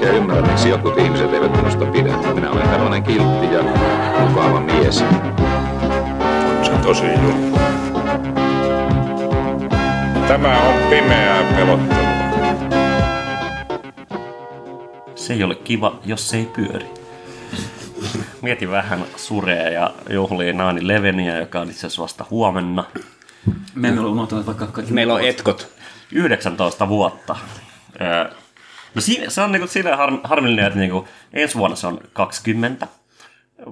[0.00, 2.16] oikein ymmärrä, miksi jotkut ihmiset eivät minusta pidä.
[2.34, 3.62] Minä olen tällainen kiltti ja
[4.28, 4.98] mukava mies.
[6.62, 7.58] Se on tosi juttu.
[10.28, 12.10] Tämä on pimeää pelottelua.
[15.14, 16.86] Se ei ole kiva, jos se ei pyöri.
[18.42, 22.84] Mietin vähän suree ja juhlii Naani Leveniä, joka on itse asiassa vasta huomenna.
[23.74, 25.68] Me emme ole unohtaneet vaikka kaikki Meillä on etkot.
[26.12, 27.36] 19 vuotta.
[28.00, 28.39] Öö,
[28.94, 32.86] No si- se on niinku silleen har- harmillinen, että niinku ensi vuonna se on 20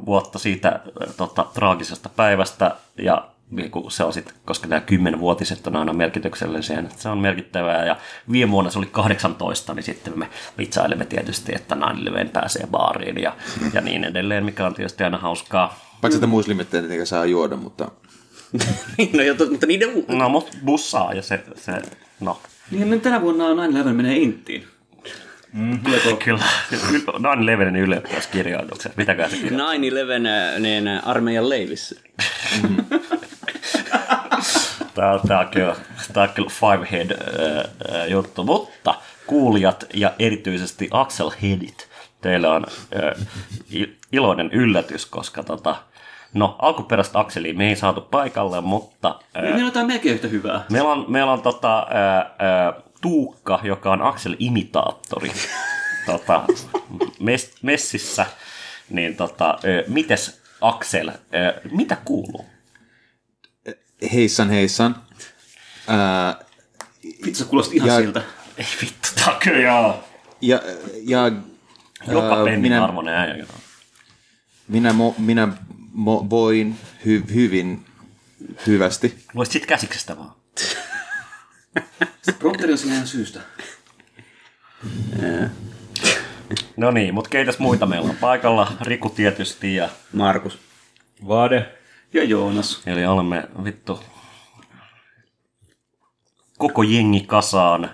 [0.07, 0.81] vuotta siitä
[1.17, 4.83] tota, traagisesta päivästä ja niinku se on sitten, koska nämä
[5.17, 7.97] 10-vuotiset on aina merkityksellisiä, että se on merkittävää ja
[8.33, 13.37] viime vuonna se oli 18, niin sitten me vitsailemme tietysti, että Leven pääsee baariin ja,
[13.73, 15.79] ja niin edelleen, mikä on tietysti aina hauskaa.
[16.01, 17.91] Paitsi että muslimit tietenkin saa juoda, mutta
[19.17, 20.05] no, jo, mutta niiden...
[20.09, 21.73] No, mutta bussaa ja se, se
[22.21, 24.67] no, Niin, niin tänä vuonna 9-11 menee Inttiin.
[25.85, 26.45] Tuleeko kyllä.
[27.19, 29.73] Nine Levenin ylioppilaskirjoitukset, mitäkään se kirjoittaa?
[29.73, 32.01] 9-11 niin armeijan leivissä.
[34.95, 35.77] Tämä on, tämä on kyllä,
[36.13, 38.95] tämä on kyllä five head äh, äh, juttu, mutta
[39.27, 41.89] kuulijat ja erityisesti Axel Headit,
[42.21, 43.27] teillä on äh,
[44.13, 45.77] iloinen yllätys, koska tota,
[46.35, 50.65] no alkuperäistä Axelia me ei saatu paikalle, mutta äh, Meillä on jotain melkein yhtä hyvää.
[50.71, 55.33] meillä on, meillä on tota, äh, äh, Tuukka, joka on Axel-imitaattori
[56.07, 56.45] tota,
[57.21, 58.27] mes, messissä,
[58.91, 61.11] niin tota, mites Axel,
[61.71, 62.47] mitä kuuluu?
[64.13, 65.03] heissan heissan.
[65.89, 66.39] Ää,
[67.27, 68.23] Vitsi, kuulosti ihan Ja- siltä.
[68.57, 70.05] Ei vittu, tää on kyllä joo.
[70.41, 70.61] ja,
[71.03, 71.33] ja
[72.09, 73.47] Joka ää, pennin minä, arvoinen äijä.
[74.69, 75.49] minä, mo, minä
[75.93, 77.85] mo, voin hy, hyvin
[78.67, 79.25] hyvästi.
[79.35, 80.33] Voisit sit käsiksestä vaan.
[82.39, 83.41] Prompteri on ihan syystä.
[86.77, 88.73] No niin, mutta keitäs muita meillä on paikalla?
[88.81, 89.89] Riku tietysti ja...
[90.13, 90.59] Markus.
[91.29, 91.75] Vade.
[92.13, 92.83] Ja Joonas.
[92.87, 94.05] Eli olemme vittu
[96.59, 97.91] koko jengi kasaan.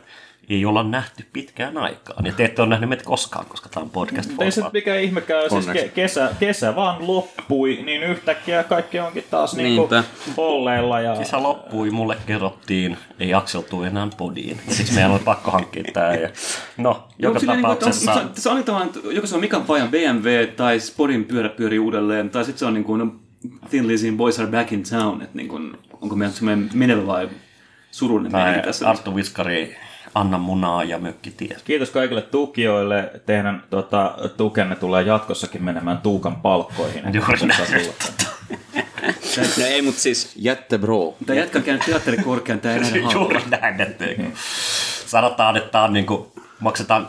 [0.49, 2.27] Ei olla nähty pitkään aikaan.
[2.27, 5.51] Ja te ette ole nähneet meitä koskaan, koska tämä on podcast Ei se mikä ihmekään,
[5.51, 9.89] siis ke- kesä, kesä vaan loppui, niin yhtäkkiä kaikki onkin taas niinku
[10.37, 11.01] polleilla.
[11.01, 11.17] Ja...
[11.17, 14.61] Kesä loppui, mulle kerrottiin, ei Aksel tuu enää podiin.
[14.69, 16.15] Siksi meidän oli pakko hankkia tää.
[16.15, 16.29] Ja...
[16.77, 18.15] No, joka Onko silleen, tapauksessa...
[18.15, 21.49] Niin, että, se on tavallaan, että joko se on Mikan Fajan BMW tai Sporin pyörä
[21.49, 23.13] pyörii uudelleen, tai sitten se on niin kuin
[23.71, 27.29] Thin Lizzy'n Boys Are Back in Town, että niin kuin, onko meillä semmoinen menevä vai
[27.91, 28.89] surullinen tässä.
[28.89, 29.77] Arttu Viskari,
[30.15, 31.63] Anna Munaa ja Mökki Ties.
[31.63, 33.11] Kiitos kaikille tukijoille.
[33.27, 37.15] Teidän tota, tukenne tulee jatkossakin menemään Tuukan palkkoihin.
[37.15, 37.91] Juuri näin.
[39.59, 41.15] No ei, mutta siis Jättebro.
[41.27, 44.05] Tämä jätkä on käynyt teatterikorkean, tämä ei nähdä Juuri näin, että
[45.07, 47.09] sanotaan, että tää on niinku, maksetaan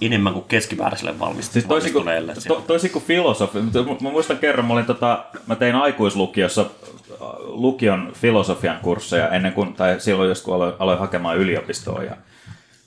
[0.00, 2.60] enemmän kuin keskimääräiselle valmist- Siis toisin kuin, valmistuneelle.
[2.60, 7.18] to, toisin kuin filosofi, mä- mä muistan kerran, mä, olin tota, mä tein aikuislukiossa äh,
[7.40, 12.04] lukion filosofian kursseja ennen kuin, tai silloin just kun aloin, aloin hakemaan yliopistoon.
[12.04, 12.16] Ja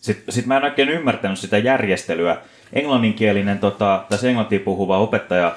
[0.02, 2.38] sitten sit mä en oikein ymmärtänyt sitä järjestelyä.
[2.74, 5.56] Englanninkielinen, tota, tässä englantia puhuva opettaja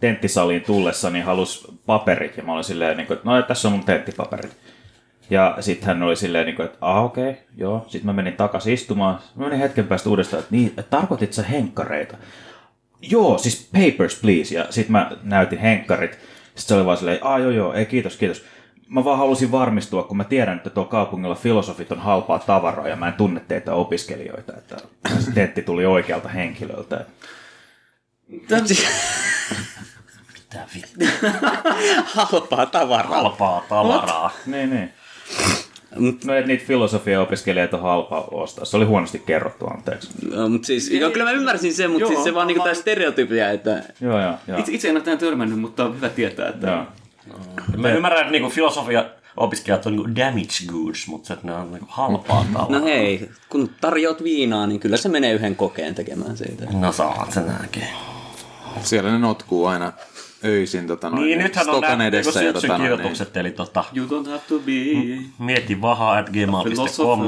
[0.00, 3.72] tenttisaliin tullessa niin halusi paperit, ja mä olin silleen, niin kuin, että no tässä on
[3.72, 4.56] mun tenttipaperit.
[5.30, 7.84] Ja sitten hän oli silleen, niin kuin, että ah okei, okay, joo.
[7.88, 9.18] Sitten mä menin takaisin istumaan.
[9.34, 12.16] Mä menin hetken päästä uudestaan, että niin, että tarkoitit sä henkkareita?
[13.00, 14.54] Joo, siis papers please.
[14.54, 16.12] Ja sitten mä näytin henkkarit.
[16.12, 18.44] Sitten se oli vaan silleen, ah joo joo, ei kiitos, kiitos.
[18.88, 22.96] Mä vaan halusin varmistua, kun mä tiedän, että tuolla kaupungilla filosofit on halpaa tavaraa ja
[22.96, 24.76] mä en tunne teitä opiskelijoita, että
[25.18, 27.04] se tentti tuli oikealta henkilöltä.
[30.46, 31.04] Mitä vittu?
[32.14, 33.22] halpaa tavaraa.
[33.22, 34.30] Halpaa tavaraa.
[34.46, 34.92] Niin, niin.
[35.96, 38.64] No, että niitä filosofia-opiskelijoita on halpa ostaa.
[38.64, 40.08] Se oli huonosti kerrottu, anteeksi.
[40.34, 42.64] No, mutta siis, joo, kyllä mä ymmärsin sen, mutta Joo, siis se vaan niinku mä-
[42.64, 44.58] tää stereotypia, että Joo, joo, joo.
[44.58, 46.84] Itse, itse en ole tähän törmännyt, mutta on hyvä tietää, että joo.
[47.76, 49.04] Mä ymmärrän, että niinku filosofia
[49.36, 52.78] opiskelijat on niinku damage goods, mutta se, että ne on niinku halpaa tavaraa.
[52.80, 56.64] no hei, kun tarjoat viinaa, niin kyllä se menee yhden kokeen tekemään siitä.
[56.72, 57.84] No saat sen näkin.
[58.82, 59.92] Siellä ne notkuu aina
[60.46, 62.42] öisin tota, noin, Niin, nythän on stokan nämä edessä.
[62.42, 64.72] ja syksyn tota, kirjoitukset, eli tota, you don't have to be...
[65.38, 67.24] mieti vahaa at gmail.com,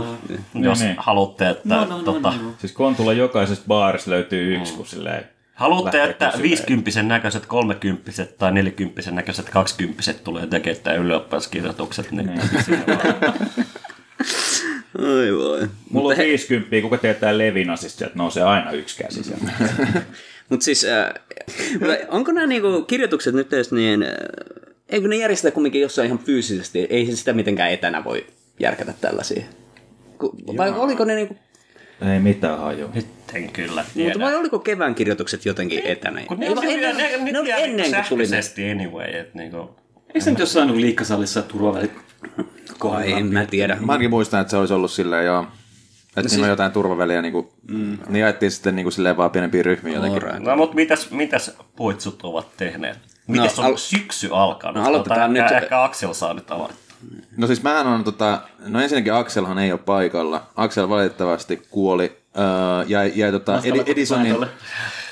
[0.54, 0.96] jos Niin, niin.
[0.98, 2.52] haluatte, että No, no, no, tota, no, no.
[2.58, 5.24] Siis Kontulla jokaisesta baarista löytyy yksi, kun silleen
[5.54, 6.42] Haluatte, että kysymään.
[6.42, 13.34] 50 näköiset, 30 tai 40 näköiset 20 tulee tekemään ylioppilaskirjoitukset, niin siinä vaan.
[14.98, 15.68] Oi voi.
[15.90, 19.52] Mulla on 50, kuka tietää Levinasista, että nousee aina yksi käsi sieltä.
[20.48, 21.14] Mutta siis, äh,
[22.08, 24.10] onko nämä niinku kirjoitukset nyt edes niin, äh,
[24.88, 26.86] eikö ne järjestetä kumminkin jossain ihan fyysisesti?
[26.90, 28.26] Ei se sitä mitenkään etänä voi
[28.60, 29.42] järkätä tällaisia.
[30.18, 31.36] Ku, vai oliko ne niinku,
[32.12, 32.88] Ei mitään haju.
[32.94, 34.18] Nyt en kyllä mutta tiedä.
[34.18, 36.20] vai oliko kevään kirjoitukset jotenkin etänä?
[36.26, 38.72] Kun ne Ei ennen, ne, ne, ne oli ne, ennen kuin tuli ne.
[38.72, 39.70] anyway, että niinku...
[40.08, 41.92] Eikö se nyt jossain niin liikkasallissa turvavälit
[42.80, 43.76] Ai, en mä tiedä.
[43.80, 45.46] Mä ainakin muistan, että se olisi ollut silleen joo.
[46.08, 46.42] Että no siis...
[46.42, 47.98] on jotain turvaväliä, niin kuin, mm.
[48.08, 50.22] niin jaettiin sitten niin kuin silleen vaan pienempiin ryhmiin jotenkin.
[50.24, 50.44] Alright.
[50.44, 52.98] No mutta mitäs, mitäs puitsut ovat tehneet?
[53.26, 54.82] Mites No, on al- syksy alkanut?
[54.82, 55.62] No, aloitetaan Tota, nyt.
[55.62, 56.78] Ehkä, Aksel saa nyt aloittaa.
[57.36, 60.46] No siis mähän on tota, no ensinnäkin Akselhan ei ole paikalla.
[60.56, 62.44] Aksel valitettavasti kuoli, öö,
[62.86, 64.36] jäi, jäi tota Edi- Edisonin.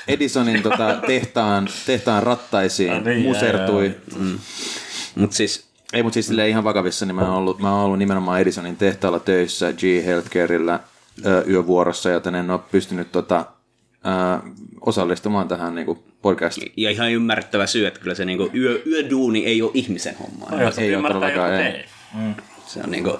[0.07, 3.95] Edisonin tota, tehtaan, tehtaan rattaisiin, Ah, niin, musertui.
[5.15, 7.99] Mutta siis, Ei, mutta siis silleen ihan vakavissa, niin mä oon ollut, mä oon ollut
[7.99, 10.79] nimenomaan Edisonin tehtaalla töissä G Healthcarella
[11.25, 13.45] ö, yövuorossa, joten en ole pystynyt tota,
[14.05, 14.49] ö,
[14.81, 16.71] osallistumaan tähän niin podcastiin.
[16.77, 20.51] ja ihan ymmärrettävä syy, että kyllä se niinku yö, yöduuni ei ole ihmisen hommaa.
[20.51, 21.71] No, Ei ei joku todellakaan, ei.
[21.71, 21.85] tee.
[22.65, 23.19] Se on niinku,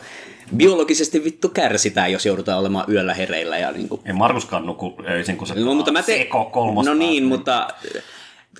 [0.58, 3.58] biologisesti vittu kärsitään, jos joudutaan olemaan yöllä hereillä.
[3.58, 6.24] Ja niinku, Ei Markuskaan nuku öisin, kun se no, mutta mä te...
[6.24, 6.86] CK3.
[6.86, 7.68] No niin, mutta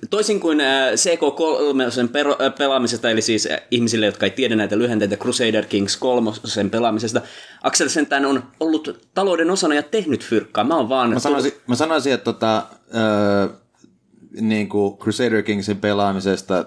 [0.10, 4.78] toisin kuin äh, CK3 sen äh, pelaamisesta, eli siis äh, ihmisille, jotka ei tiedä näitä
[4.78, 7.22] lyhenteitä Crusader Kings 3 sen pelaamisesta,
[7.64, 10.64] Axel sentään on ollut talouden osana ja tehnyt fyrkkaa.
[10.64, 11.10] Mä oon vaan...
[11.10, 12.64] Mä sanoisin, mä sanoisin että tota,
[12.96, 13.50] ö,
[14.42, 16.66] niin kuin Crusader Kingsin pelaamisesta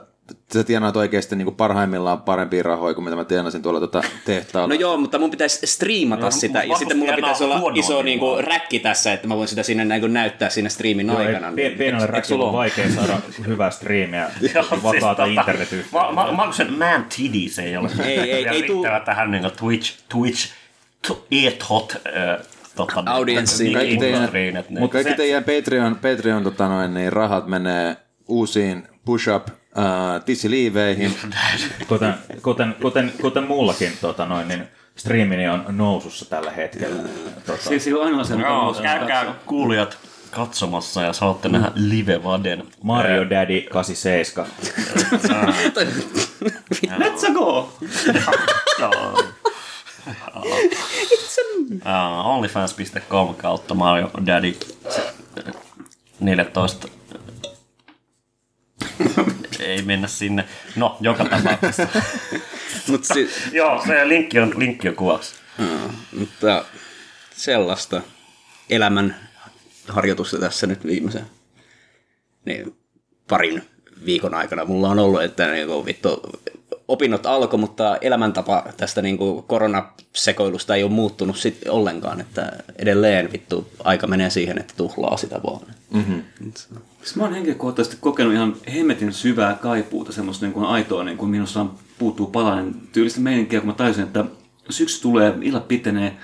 [0.53, 4.75] sä tienaat oikeasti niin kuin parhaimmillaan parempia rahoja kuin mitä mä tienasin tuolla tota tehtaalla.
[4.75, 8.03] No joo, mutta mun pitäisi striimata Joo, sitä, ja sitten mulla pitäisi olla huonoa iso
[8.03, 8.43] niinku, nimua.
[8.43, 11.53] räkki tässä, että mä voin sitä sinne niin näyttää siinä striimin Joo, ei, aikana.
[11.53, 15.89] pie- pienellä räkillä on vaikea saada hyvää striimiä, siis vakaata tota, internetyhteyttä.
[15.93, 20.49] Ma- Ma- Markuksen man titties ei ole Ei, ei, ei tuu- tähän niin Twitch, Twitch,
[21.09, 23.73] to, et-hot äh, tota, Audienssiin.
[23.73, 27.97] kaikki teidän, ne- mutta kaikki teidän Patreon, Patreon tota noin, niin rahat menee
[28.29, 31.17] uusiin push-up uh, tissiliiveihin.
[31.89, 34.65] Kuten, kuten, kuten, kuten muullakin tota noin, niin
[34.97, 37.03] striimini on nousussa tällä hetkellä.
[37.47, 39.99] Tota, Se, se on ainoa se, mitä Joo, on käykää kuulijat
[40.31, 42.63] katsomassa ja saatte nähdä live-vaden.
[42.83, 44.51] Mario Daddy 87.
[46.99, 47.73] Let's go!
[51.71, 54.57] Uh, onlyfans.com kautta Mario Daddy
[54.89, 55.13] se-
[56.21, 56.89] 14
[59.61, 60.45] ei mennä sinne.
[60.77, 61.87] No, joka tapauksessa.
[62.89, 65.35] Mut si- Joo, se linkki on, linkki on kuvassa.
[66.19, 66.65] mutta
[67.37, 68.03] sellaista
[68.71, 69.17] elämän
[69.89, 71.27] harjoitusta tässä nyt viimeisen
[72.45, 72.77] niin,
[73.29, 73.63] parin
[74.07, 76.23] viikon aikana mulla on ollut, että niin vittu,
[76.91, 83.33] opinnot alkoi, mutta elämäntapa tästä niin kuin koronasekoilusta ei ole muuttunut sit ollenkaan, että edelleen
[83.33, 85.61] vittu aika menee siihen, että tuhlaa sitä vaan.
[87.03, 91.31] Siis mä oon henkilökohtaisesti kokenut ihan hemmetin syvää kaipuuta, semmoista niin kuin aitoa, niin kuin
[91.31, 94.25] minusta on, puuttuu palanen tyylistä meininkiä, kun mä tajusin, että
[94.71, 96.17] syksy tulee, illat pitenee,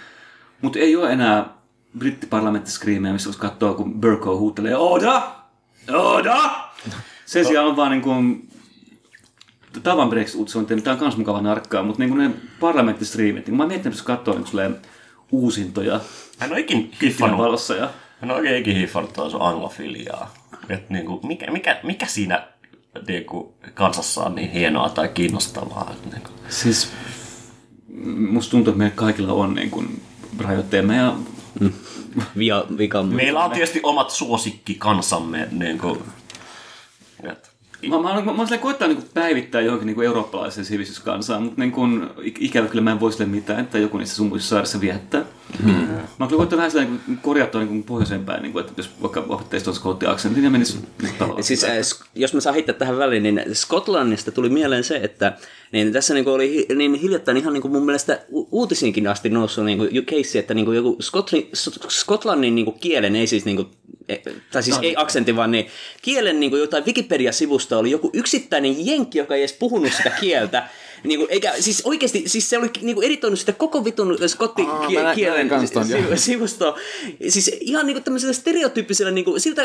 [0.63, 1.57] mutta ei ole enää
[1.99, 5.23] brittiparlamenttiskriimejä, missä voisi katsoa, kun Burko huutelee Oda!
[5.93, 6.51] Oda!
[7.27, 8.49] Sen sijaan on vaan niin kuin
[9.83, 12.31] tavan Brexit-uutisointia, mitä on myös mukava narkkaa, mutta niin kuin ne
[12.61, 14.77] parlamenttistriimit, niin mä mietin, että jos katsoo niin
[15.33, 16.01] uusintoja
[16.39, 17.91] Hän on ikin hiffannut, valossa ja
[18.21, 20.35] hän on oikein ikin hiffannut tuon sun anglofiliaa.
[20.69, 22.47] Et niinku, mikä, mikä, mikä siinä
[23.09, 25.93] niinku, kansassa on niin hienoa tai kiinnostavaa?
[25.93, 26.31] Et Niinku.
[26.49, 26.93] Siis
[28.17, 30.03] musta tuntuu, että meillä kaikilla on niin kuin
[30.39, 31.17] rajoitteemme ja
[32.39, 33.15] Via, vikamme.
[33.15, 35.49] Meillä on tietysti omat suosikkikansamme.
[35.51, 36.03] Niinku,
[37.23, 37.51] et,
[37.89, 42.03] mä, mä, mä, mä silleen koittaa niin päivittää johonkin niin eurooppalaiseen sivistyskansaan, mutta niin kuin,
[42.03, 45.25] ik- ikävä kyllä mä en voi sille mitään, että joku niissä sumuissa saarissa viettää.
[45.63, 45.73] Hmm.
[45.73, 48.91] Mä oon kyllä koittanut vähän silleen niin korjata niin pohjoiseen päin, niin kuin, että jos
[49.03, 50.79] vaikka opettaisi tuon skottiaksentin ja menisi
[51.19, 51.45] tavallaan.
[51.45, 51.77] Siis, äh,
[52.15, 55.37] jos mä saan heittää tähän väliin, niin Skotlannista tuli mieleen se, että
[55.73, 59.79] niin tässä niin oli niin hiljattain ihan niin kuin mun mielestä uutisiinkin asti noussut niin
[59.79, 61.51] kuin case, että niin kuin joku Skotri,
[61.89, 63.69] Skotlannin niin kuin kielen, ei siis niin kuin,
[64.53, 65.67] tai siis ei aksentti, vaan niin
[66.03, 70.63] kielen niin kuin jotain Wikipedia-sivusta oli joku yksittäinen jenkki, joka ei edes puhunut sitä kieltä.
[71.05, 75.49] Niin kuin, eikä, siis oikeasti, siis se oli niin kuin editoinut sitä koko vitun skottikielen
[76.19, 76.79] sivustoa.
[77.29, 79.63] Siis ihan niin kuin tämmöisellä stereotyyppisellä, niin kuin, siltä,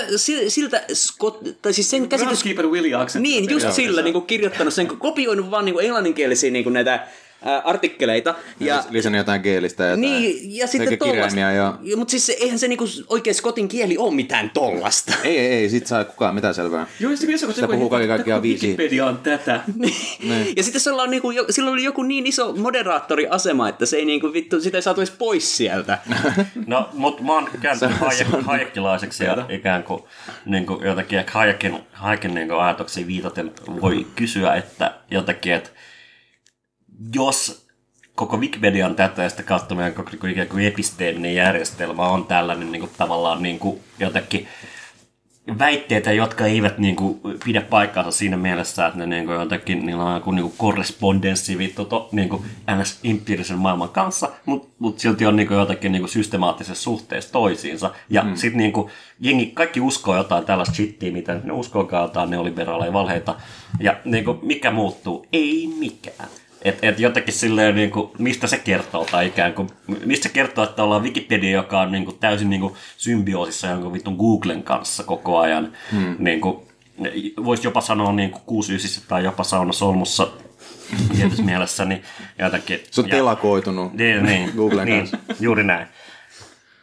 [0.47, 2.45] siltä, skot, tai siis sen käsitys...
[2.71, 2.97] Willie.
[3.19, 7.07] Niin, just sillä niin kuin kirjoittanut sen, kopioinut vaan niin kuin englanninkielisiä niin kuin näitä
[7.63, 8.35] artikkeleita.
[8.59, 11.77] Ja, Lisännyt jotain geelistä ja niin, ja sitten sekä kirjaimia ja...
[11.83, 11.97] ja...
[11.97, 15.13] Mutta siis se, eihän se niinku oikein skotin kieli ole mitään tollasta.
[15.23, 16.87] Ei, ei, ei, sit saa kukaan mitään selvää.
[16.99, 18.67] Joo, ja sitten jos Sitä puhuu kaiken kaikkiaan viisi.
[18.67, 19.61] Wikipedia on tätä.
[20.21, 20.53] Niin.
[20.57, 24.33] Ja sitten sillä, on niinku, sillä oli joku niin iso moderaattoriasema, että se ei niinku
[24.33, 25.97] vittu, sitä ei saatu edes pois sieltä.
[26.67, 30.03] No, mutta mä oon kääntynyt Hayek, hayekkilaiseksi ja ikään kuin,
[30.45, 35.69] niin kuin jotenkin ehkä Hayekin, Hayekin niin ajatuksia viitaten voi kysyä, että jotenkin, että
[37.15, 37.67] jos
[38.15, 42.71] koko Wikipedian tätä ja sitä kautta meidän koko niin ikään kuin episteeminen järjestelmä on tällainen
[42.71, 44.47] niin kuin, tavallaan niin kuin, jotenkin
[45.59, 50.03] väitteitä, jotka eivät niin kuin, pidä paikkaansa siinä mielessä, että ne niin kuin, jotenkin, niillä
[50.03, 52.43] on joku niin kuin korrespondenssi vittu to, niin kuin
[52.79, 52.99] ns.
[53.03, 57.91] empiirisen maailman kanssa, mutta mut silti on niin kuin, jotenkin niin kuin, systemaattisessa suhteessa toisiinsa.
[58.09, 58.35] Ja mm.
[58.35, 63.35] sitten niin kuin, jengi, kaikki uskoo jotain tällaista shittiä, mitä ne uskookaan jotain neoliberaaleja valheita.
[63.79, 65.25] Ja niin kuin, mikä muuttuu?
[65.33, 66.29] Ei mikään.
[66.61, 69.69] Et, et jotenkin silleen, niin kuin, mistä se kertoo, tai ikään kuin,
[70.05, 73.93] mistä se kertoo, että ollaan Wikipedia, joka on niin kuin, täysin niin kuin, symbioosissa jonkun
[73.93, 75.73] vitun Googlen kanssa koko ajan.
[75.91, 76.15] Hmm.
[76.19, 76.57] Niin kuin,
[77.45, 80.27] voisi jopa sanoa niin kuin 69 tai jopa sauna solmussa
[81.15, 82.03] tietyssä mielessä, niin
[82.39, 82.79] jotenkin...
[82.91, 85.17] Se on ja- telakoitunut niin, niin, Googlen niin, kanssa.
[85.39, 85.87] juuri näin.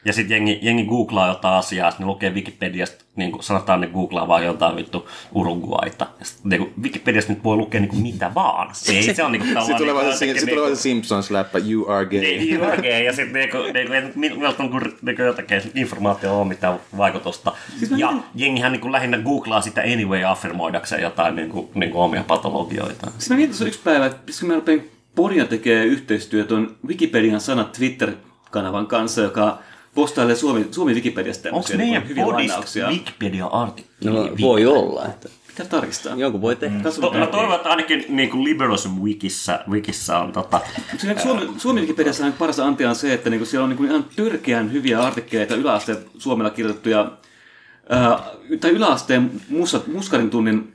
[0.08, 3.86] Ja sitten jengi, jengi googlaa jotain asiaa, sitten ne lukee Wikipediasta, niin kuin sanotaan, ne
[3.86, 6.06] googlaa vaan jotain vittu Uruguaita.
[6.18, 8.70] Ja sit, niin kuin Wikipediasta nyt voi lukea niin kuin mitä vaan.
[8.88, 11.90] Ei se on niin kuin Sitten tulee vaan se, tulee vaan niinku- se Simpsons-läppä, you
[11.90, 12.20] are gay.
[12.20, 14.70] niin, you are gay, ja sitten niinku, niinku, ei meiltä on
[15.02, 17.52] niinku jotakin informaatio on mitään vaikutusta.
[17.96, 23.10] Ja jengihän niinku lähinnä googlaa sitä anyway affirmoidakseen jotain niinku, niinku omia patologioita.
[23.18, 24.80] Siis mä mietin tuossa yksi päivä, että pitäisikö mä rupean
[25.14, 29.58] Poria tekee yhteistyötä tuon Wikipedian sanat Twitter-kanavan kanssa, joka
[29.94, 32.88] postailee Suomi, Suomi Wikipediasta Onko tämmöisiä meidän niin hyviä podista lainauksia.
[32.88, 34.14] Wikipedia-artikkeli?
[34.14, 35.04] No, voi olla.
[35.04, 36.16] Että Pitää tarkistaa.
[36.16, 36.80] joku voi tehdä.
[36.82, 40.60] Katso, To, mä toivon, että ainakin niin kuin Liberalism Wikissä, Wikissä on tota,
[41.22, 44.72] Suomi, Suomi Wikipediassa on paras antia on se, että niinku siellä on niinku ihan törkeän
[44.72, 47.12] hyviä artikkeleita yläasteen suomella kirjoitettuja,
[47.88, 48.18] ää,
[48.60, 50.74] tai yläasteen musa, muskarin tunnin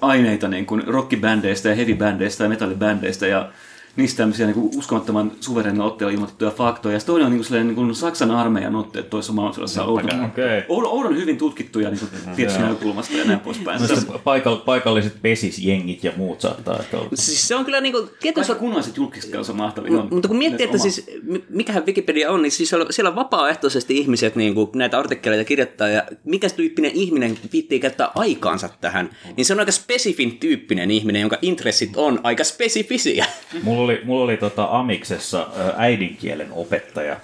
[0.00, 3.48] aineita niin kuin rockibändeistä ja heavybändeistä ja metallibändeistä ja
[3.96, 6.92] niistä tämmöisiä niin kuin uskomattoman suverenin otteella ilmoitettuja faktoja.
[6.92, 9.84] Ja sitten toinen on niin kuin, niin kuin Saksan armeijan otteet toisessa maailmansodassa.
[9.84, 10.62] Oudon, Okei.
[10.68, 13.82] oudon, oudon hyvin tutkittuja niin kuin, tietystä näkökulmasta ja näin poispäin.
[13.82, 17.08] Mielestäni paikall- paikalliset pesisjengit ja muut saattaa ehkä olla.
[17.14, 19.92] Siis se on kyllä niinku, tietysti Kaikki kunnalliset julkiset on mahtavia.
[19.92, 23.08] M- mutta kun miettii, että oma- siis, mi- mikähän Wikipedia on, niin siis siellä, siellä
[23.08, 28.68] on vapaaehtoisesti ihmiset niin kuin näitä artikkeleita kirjoittaa, ja mikä tyyppinen ihminen viittii käyttää aikaansa
[28.80, 33.26] tähän, niin se on aika spesifin tyyppinen ihminen, jonka intressit on aika spesifisiä.
[33.62, 35.46] Mulla oli, mulla oli tota Amiksessa
[35.76, 37.16] äidinkielen opettaja,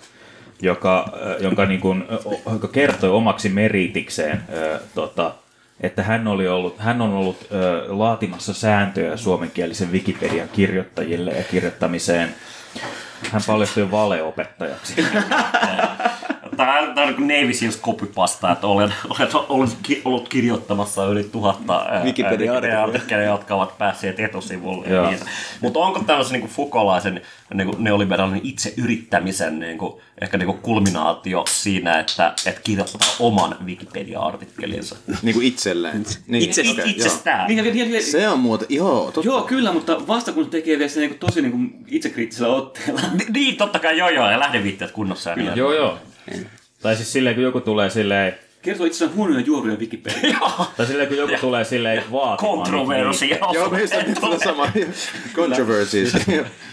[0.63, 1.81] joka, jonka, niin
[2.25, 4.43] o- joka kertoi omaksi meritikseen,
[4.95, 5.35] tota,
[5.81, 7.47] että hän, oli ollut, hän on ollut
[7.89, 12.35] laatimassa sääntöjä suomenkielisen Wikipedian kirjoittajille ja kirjoittamiseen.
[13.33, 14.95] Hän paljastui valeopettajaksi.
[16.59, 21.05] Tämä on, tämä on niin Navy Seals copypasta, että olen, olen, olen ki- ollut kirjoittamassa
[21.07, 22.53] yli tuhatta Wikipedia-artikkelia.
[22.53, 24.87] Wikipedia-artikkeleja, jotka ovat päässeet etusivulle.
[25.09, 25.19] Niin.
[25.61, 27.21] Mutta onko tämmöisen niin Foucaulaisen
[27.55, 33.57] niin neoliberaalin itse yrittämisen niin kuin, ehkä niin kuin kulminaatio siinä, että, että kirjoittaa oman
[33.65, 34.97] Wikipedia-artikkelinsa?
[35.23, 36.05] Niin kuin itselleen.
[36.27, 37.49] Niin, Itse- Okay, itsestään.
[37.49, 39.29] Niin, ja, ja, Se on muuten, joo, totta.
[39.29, 43.01] Joo, kyllä, mutta vasta kun se tekee vielä se niin tosi niin kuin itsekriittisellä otteella.
[43.13, 45.31] Ni- Niin, totta kai joo joo, ja lähdeviitteet kunnossa.
[45.31, 45.57] Ja niin.
[45.57, 45.99] joo, joo.
[46.83, 50.39] Tai siis silleen, kun joku tulee silleen, Kertoo itsessään huonoja juoruja Wikipedia.
[50.77, 52.59] tai silleen, kun joku tulee silleen vaatimaan.
[52.59, 53.39] Kontroversia.
[53.53, 54.73] Joo, me just tätä samaa.
[55.35, 56.13] Controversies.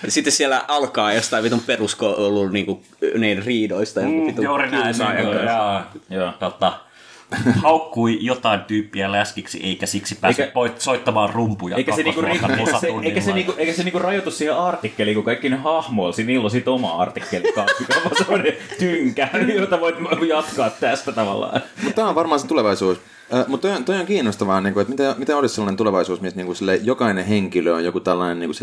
[0.07, 2.83] Sitten siellä alkaa jostain vitun peruskoulun niinku,
[3.17, 4.01] niin riidoista.
[4.01, 4.95] joku Mm, juuri näin.
[4.97, 5.81] Niin, joo.
[6.09, 6.31] Joo.
[6.39, 6.73] Tota,
[7.63, 12.47] haukkui jotain tyyppiä läskiksi, eikä siksi päässyt Eikä- soittamaan rumpuja Eikä se, niinku, eikä,
[12.79, 16.43] se, eikä, se, niinku, eikä se niinku rajoitu siihen artikkeliin, kun kaikki ne hahmoilsi, niillä
[16.45, 17.43] on sit oma artikkeli
[17.79, 19.29] mikä on semmoinen tynkä,
[19.59, 19.95] jota voit
[20.29, 21.61] jatkaa tästä tavallaan.
[21.83, 22.97] Mutta tämä on varmaan se tulevaisuus.
[23.47, 26.37] Mutta toi, on- toi on kiinnostavaa, niin kuin, että miten, miten olisi sellainen tulevaisuus, missä
[26.37, 28.55] niin kuin, sille, jokainen henkilö on joku tällainen niin kuin,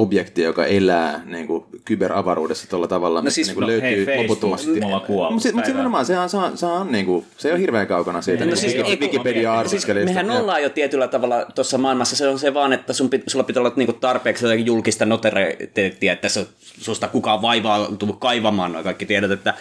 [0.00, 4.18] objekti, joka elää niin kuin, kyberavaruudessa tuolla tavalla, mistä siis, niin kuin, no, löytyy hei,
[4.22, 4.80] loputtomasti.
[5.30, 8.22] Mutta mut nimenomaan se on, se on, se on, niin kuin, se on hirveän kaukana
[8.22, 10.12] siitä No niin, siis siis, ei- Wikipedia-artikkelista.
[10.12, 13.22] Siis mehän ollaan jo tietyllä tavalla tuossa maailmassa, se on se vaan, että sun pit,
[13.26, 16.46] sulla pitää olla niinku tarpeeksi jotakin julkista noteriteettiä, että se,
[16.80, 19.54] susta kukaan vaivautuu kaivamaan nuo kaikki tiedot, että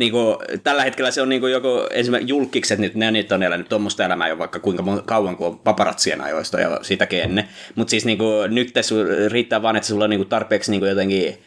[0.00, 4.04] niinku, tällä hetkellä se on niinku joku esimerkiksi julkikset, nyt ne nyt on elänyt tuommoista
[4.04, 8.24] elämää jo vaikka kuinka kauan kuin on paparatsien ajoista ja siitäkin ennen, mutta siis niinku,
[8.48, 8.94] nyt tässä
[9.28, 11.38] riittää vaan, että sulla on niinku tarpeeksi niinku jotenkin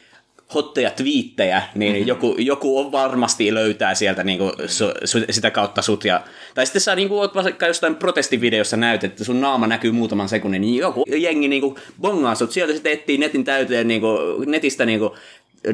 [0.53, 2.07] hotteja twiittejä, niin mm-hmm.
[2.07, 6.05] joku, joku on varmasti löytää sieltä niin kuin, su, su, sitä kautta sut.
[6.05, 6.22] Ja,
[6.55, 10.29] tai sitten sä niin kuin, oot vaikka jostain protestivideossa näytet, että sun naama näkyy muutaman
[10.29, 12.51] sekunnin, niin joku jengi niin kuin, bongaa sut.
[12.51, 15.12] Sieltä sitten etsii netin täyteen niin kuin, netistä niin kuin,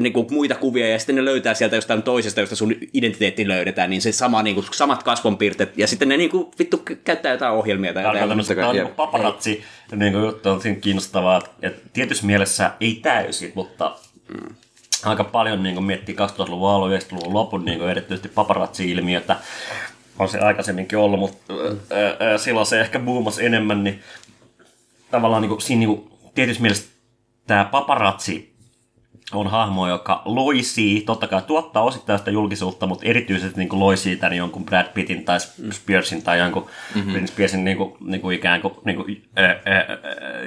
[0.00, 3.90] niin kuin muita kuvia ja sitten ne löytää sieltä jostain toisesta, josta sun identiteetti löydetään,
[3.90, 7.52] niin se sama, niin kuin, samat kasvonpiirteet ja sitten ne niin kuin, vittu käyttää jotain
[7.52, 9.64] ohjelmia tai Tämä on tämmöistä niin paparazzi
[9.96, 13.96] niin kuin juttu on siinä kiinnostavaa, että tietyssä mielessä ei täysin, mutta
[14.28, 14.54] mm.
[15.04, 19.36] aika paljon niin kuin miettii 2000-luvun alun, 90-luvun lopun niin kuin erityisesti paparazzi-ilmiötä.
[20.18, 21.54] On se aikaisemminkin ollut, mutta
[21.90, 24.02] ää, ää, silloin se ehkä boomasi enemmän, niin
[25.10, 26.90] tavallaan niin kuin, siinä niin kuin, tietyssä mielessä
[27.46, 28.49] tämä paparazzi
[29.32, 34.16] on hahmo, joka loisii, totta kai tuottaa osittain sitä julkisuutta, mutta erityisesti niin kuin loisii
[34.16, 35.38] tämän jonkun Brad Pittin tai
[35.70, 37.26] Spearsin tai jonkun mm-hmm.
[37.26, 39.86] Spearsin niin kuin, niin kuin ikään kuin, niin kuin ää, ää,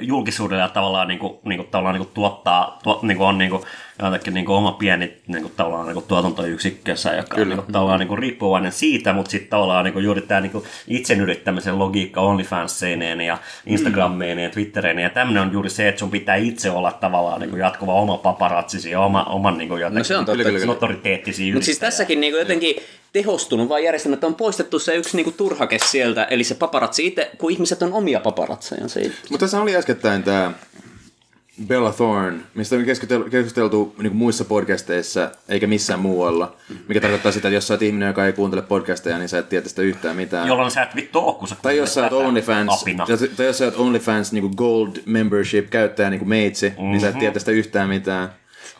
[0.00, 3.50] julkisuudella tavallaan, niin kuin, niin kuin, tavallaan niin kuin tuottaa, tuot, niin kuin on niin
[3.50, 3.62] kuin,
[4.02, 7.72] jotenkin niin kuin oma pieni niin kuin, tavallaan niin kuin tuotantoyksikkössä, joka on niin kuin,
[7.72, 11.20] tavallaan niin kuin, riippuvainen siitä, mutta sitten tavallaan niin kuin, juuri tämä niin kuin, itsen
[11.20, 16.36] yrittämisen logiikka OnlyFanseineen ja Instagrameineen ja Twittereineen ja tämmöinen on juuri se, että sun pitää
[16.36, 20.04] itse olla tavallaan niin kuin, jatkuva oma paparatsisi ja oma, oman niin kuin, jotenkin, No
[20.04, 20.66] se on totta.
[20.66, 22.76] notoriteettisi Mutta siis tässäkin niinku jotenkin
[23.12, 27.30] tehostunut vaan järjestelmä, että on poistettu se yksi niinku turhake sieltä, eli se paparazzi itse,
[27.38, 28.88] kun ihmiset on omia paparatseja.
[28.88, 29.12] Se ei...
[29.30, 30.52] Mutta tässä oli äskettäin tämä
[31.66, 36.56] Bella Thorne, mistä on keskusteltu, keskusteltu niin muissa podcasteissa, eikä missään muualla.
[36.88, 39.48] Mikä tarkoittaa sitä, että jos sä oot ihminen, joka ei kuuntele podcasteja, niin sä et
[39.48, 40.48] tiedä sitä yhtään mitään.
[40.48, 42.84] Jolloin sä et vittu oo, kun sä Tai jos sä oot OnlyFans,
[43.36, 46.84] tai, jos sä oot OnlyFans niin Gold Membership käyttäjä niin meitsi, mm-hmm.
[46.90, 47.16] niin sä Mhm.
[47.16, 48.28] et tiedä tästä yhtään mitään.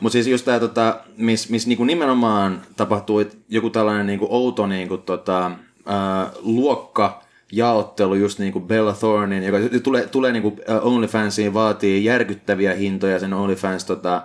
[0.00, 4.96] Mutta siis just tää, tota, missä mis, niinku nimenomaan tapahtuu joku tällainen niinku outo niinku,
[4.98, 5.50] tota,
[5.86, 7.23] ää, luokka,
[7.56, 13.18] jaottelu just niin kuin Bella Thornein, joka tulee, tulee niin kuin OnlyFansiin, vaatii järkyttäviä hintoja
[13.18, 14.22] sen OnlyFans tota,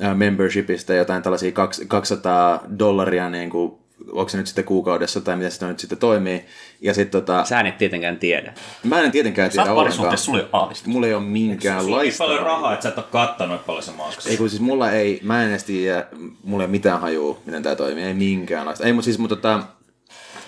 [0.00, 3.72] ää, membershipistä, jotain tällaisia kaks- 200 dollaria, niin kuin,
[4.12, 6.44] onko se nyt sitten kuukaudessa tai miten se nyt sitten toimii.
[6.80, 8.54] Ja sit, tota, Sä et tietenkään tiedä.
[8.84, 10.18] mä en tietenkään Sä tiedä oot ollenkaan.
[10.18, 10.90] sulla ei ole aavistusta.
[10.90, 12.24] Mulla ei ole Sulla on minkäänlaista.
[12.24, 14.30] paljon rahaa, että sä et ole kattanut, paljon se maksaa.
[14.30, 16.06] Ei kun siis mulla ei, mä en edes tiedä,
[16.42, 18.84] mulla ei ole mitään hajua, miten tää toimii, ei minkäänlaista.
[18.86, 19.62] Ei, mutta siis, mutta tota,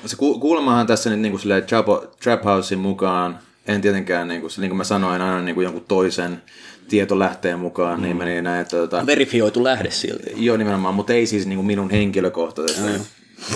[0.06, 4.60] se ku, kuulemahan tässä nyt niinku silleen Chapo, Trap Housein mukaan, en tietenkään, niinku, se,
[4.60, 6.42] niin kuin mä sanoin, aina niinku jonkun toisen
[6.88, 8.02] tietolähteen mukaan, mm.
[8.02, 10.32] niin meni näin, että tota, Verifioitu lähde silti.
[10.36, 13.04] Joo, nimenomaan, mutta ei siis niin kuin minun henkilökohtaisesta mm.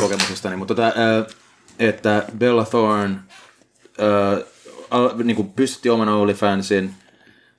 [0.00, 0.56] kokemuksestani.
[0.56, 0.92] Mutta tota,
[1.78, 3.16] että Bella Thorne
[4.00, 4.44] äh,
[5.24, 6.94] niin kuin pystytti oman OnlyFansin,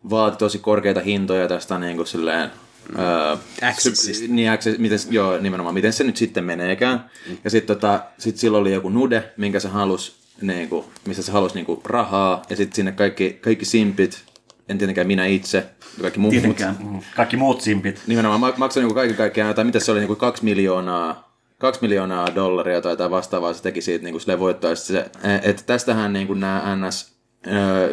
[0.10, 2.52] vaati tosi korkeita hintoja tästä niin kuin silleen,
[3.00, 4.26] äh, Accessista.
[4.30, 7.10] niin, access, miten, joo, nimenomaan, miten se nyt sitten meneekään.
[7.44, 11.32] Ja sitten tota, sit sillä oli joku nude, minkä se halusi, niin kuin, missä se
[11.32, 14.24] halusi niin kuin, rahaa, ja sitten sinne kaikki, kaikki simpit,
[14.70, 15.66] en tietenkään minä itse,
[16.02, 16.78] kaikki muut, Tietenkään.
[17.16, 18.02] Kaikki muut simpit.
[18.08, 22.36] Nimenomaan ma- maksoin niin kaiken kaikkiaan jotain, mitä se oli, niin kaksi miljoonaa, kaksi miljoonaa
[22.36, 24.70] dollaria tai jotain vastaavaa se teki siitä niin sille voittoa.
[24.70, 25.10] Ja sit Se,
[25.44, 27.14] että tästähän niin kuin nämä NS
[27.48, 27.90] öö,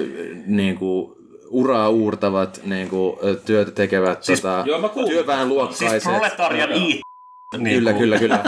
[0.46, 1.19] niin kuin,
[1.50, 5.88] uraa uurtavat niin kuin, työtä tekevät Siis- tota, joo, työväenluokkaiset.
[5.90, 7.00] Siis proletarian eat.
[7.58, 8.42] Niin Kyllä, kuin- kyllä, kyllä.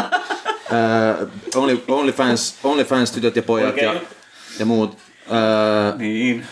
[0.71, 1.29] uh,
[1.63, 4.09] only, OnlyFans, OnlyFans tytöt ja pojat ja, Oikein.
[4.59, 4.91] ja muut.
[4.93, 6.47] Uh, Niin.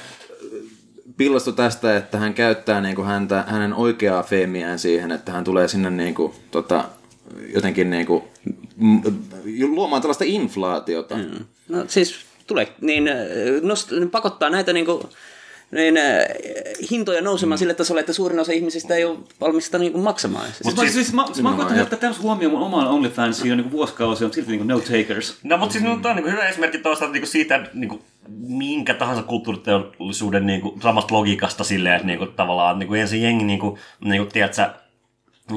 [1.16, 5.68] pillastu tästä, että hän käyttää niin kuin häntä, hänen oikeaa feemiään siihen, että hän tulee
[5.68, 6.84] sinne niin kuin, tota,
[7.54, 8.22] jotenkin niin kuin,
[8.76, 9.00] m-
[9.74, 11.16] luomaan tällaista inflaatiota.
[11.16, 11.44] Mm.
[11.68, 12.14] No siis
[12.46, 13.10] tulee, niin,
[13.62, 15.02] nost, pakottaa näitä niin kuin,
[15.70, 16.04] niin, äh,
[16.90, 20.46] hintoja nousemaan sille tasolle, että suurin osa ihmisistä ei ole valmista niin kuin, maksamaan.
[20.52, 23.56] Siis, Siis, mä, siis, mä, mä, mä koitan ottaa tämmöisen huomioon mun oman OnlyFansiin jo
[23.56, 25.38] niin vuosikausia, mutta silti niin no takers.
[25.42, 25.90] No, mutta siis mm.
[25.90, 28.02] on niin hyvä esimerkki toisaalta niin siitä, että niin kuin,
[28.38, 33.22] minkä tahansa kulttuuriteollisuuden niin kuin, samasta logiikasta silleen, että niin kuin, tavallaan niin kuin ensin
[33.22, 34.70] jengi, niin kuin, niin kuin, tiedätkö,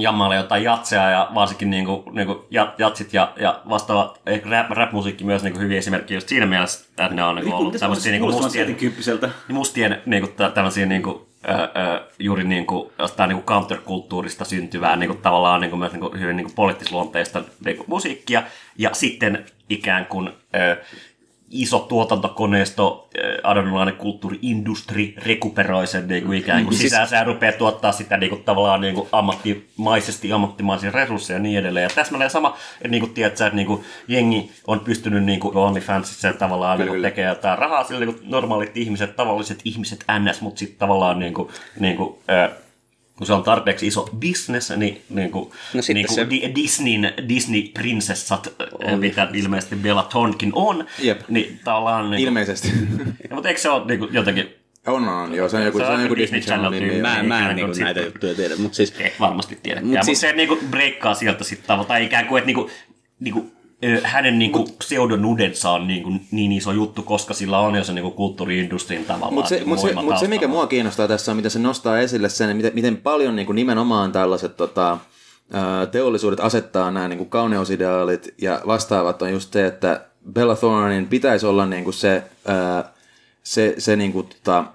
[0.01, 4.49] jammailee jotain jatseja ja varsinkin niin kuin, niin kuin jat, jatsit ja, ja vastaava ehkä
[4.49, 7.53] rap, rap-musiikki myös niin kuin hyviä esimerkkejä just siinä mielessä, että ne on niin kuin,
[7.53, 8.75] ollut tämmöisiä niin kuin mustien,
[9.47, 13.45] mustien niin kuin, tä- tämmöisiä niin kuin, ö, ö, juuri niin kuin, jostain niin kuin
[13.45, 17.77] counterkulttuurista syntyvää niin kuin, tavallaan niin kuin, myös niin kuin, hyvin niin kuin, poliittisluonteista niin
[17.77, 18.43] kuin, musiikkia
[18.77, 20.77] ja sitten ikään kuin ö,
[21.53, 27.91] iso tuotantokoneisto, ö, adonalainen kulttuuriindustri rekuperoi sen niin kuin, ikään kuin sisäänsä ja rupeaa tuottaa
[27.91, 31.83] sitä niin kuin, tavallaan niin kuin, ammattimaisesti ammattimaisia resursseja ja niin edelleen.
[31.83, 35.57] Ja täsmälleen sama, että niin kuin, tiedät, että niin kuin, jengi on pystynyt niin kuin
[35.57, 40.41] OnlyFansissa tavallaan niin kuin, tekemään jotain rahaa sille niin kuin normaalit ihmiset, tavalliset ihmiset ns,
[40.41, 42.62] mutta sitten tavallaan niin kuin, niin kuin, ö,
[43.23, 47.13] kun se on tarpeeksi iso business, niin, niin kuin, No niin kuin se- Di- Disneyn,
[47.29, 48.99] Disney-prinsessat, on.
[48.99, 51.21] mitä ilmeisesti Bella Thornekin on, Jep.
[51.29, 52.03] niin tavallaan...
[52.11, 52.67] Niin kuin, Ilmeisesti.
[53.29, 54.49] ja, mutta eikö se ole niin kuin, jotenkin
[54.87, 56.87] On, on, on, joo, se on joku, se on joku Disney Channelin.
[56.87, 58.93] niin- Mä, mä en kuin niinku näitä juttuja tiedä, mutta siis...
[58.99, 59.81] Et varmasti tiedä.
[59.81, 60.31] Mut Mutta siis- siis...
[60.31, 62.69] se niinku breikkaa sieltä sitten tavallaan, tai ikään kuin, että niinku,
[63.19, 63.62] niinku, ö,
[64.03, 69.05] hänen niinku pseudonudensa on niinku niin iso juttu, koska sillä on jo se niinku kulttuuriindustrin
[69.05, 71.51] tavallaan Mutta se, niinku mut se, voima mut se, mikä mua kiinnostaa tässä on, miten
[71.51, 74.97] se nostaa esille sen, miten, miten paljon niin kuin nimenomaan tällaiset tota,
[75.91, 81.45] teollisuudet asettaa nämä niin kuin kauneusideaalit ja vastaavat on just se, että Bella Thornein pitäisi
[81.45, 82.93] olla niin kuin se, ää,
[83.43, 84.65] se, se niin kuin, tota,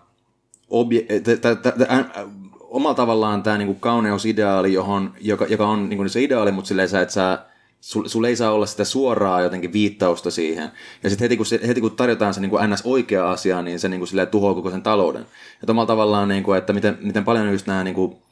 [0.70, 6.22] obje, t- t- t- omalla tavallaan tämä niinku kauneusideaali, johon, joka, joka on niinku se
[6.22, 7.38] ideaali, mutta silleen sä, että sä,
[7.80, 10.70] sul, sul ei saa olla sitä suoraa jotenkin viittausta siihen.
[11.02, 12.82] Ja sitten heti kun, heti kun tarjotaan se niinku ns.
[12.84, 15.26] oikea asia, niin se niinku silleen tuhoaa koko sen talouden.
[15.62, 18.22] Ja omalla tavallaan, niinku, että miten, miten paljon just nämä niinku,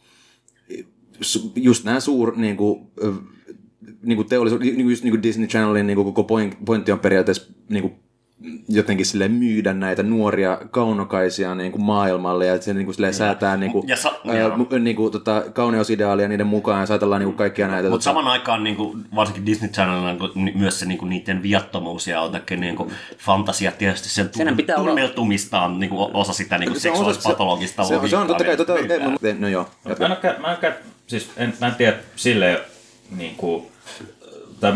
[1.21, 3.13] su- just nämä suur, niinku, ö,
[4.03, 8.06] niinku teollisuus, niinku, just niinku Disney Channelin niinku koko point, pointti on periaatteessa niinku,
[8.69, 13.57] jotenkin sille myydä näitä nuoria kaunokaisia niin kuin maailmalle ja se niin kuin silleen säätää
[13.57, 17.37] niin kuin, Ja sa- ää, niin kuin, tota, kauneusideaalia niiden mukaan ja saatellaan niin kuin
[17.37, 17.89] kaikkia näitä.
[17.89, 22.61] Mutta tota, saman aikaan niinku, varsinkin Disney Channelilla myös se niinku, niiden viattomuus ja jotenkin
[22.61, 26.91] niinku, fantasia tietysti sen Senhän pitää olla- tunneltumista on niinku, o- osa sitä niinku, se
[26.91, 29.69] on osa- seksuaalispatologista se, se, se on totta kai, tota, logiikkaa vielä okay, no joo.
[29.85, 29.95] Mä
[30.35, 30.75] en, mä en,
[31.07, 32.59] siis en, mä en tiedä silleen,
[33.17, 33.67] niin kuin,
[34.61, 34.73] tai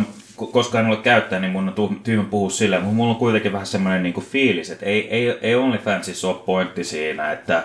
[0.46, 3.66] koska en ole käyttäjä, niin mun on tyhmä puhua silleen, mutta mulla on kuitenkin vähän
[3.66, 7.64] semmoinen niin fiilis, että ei, ei, ei OnlyFansissa ole pointti siinä, että,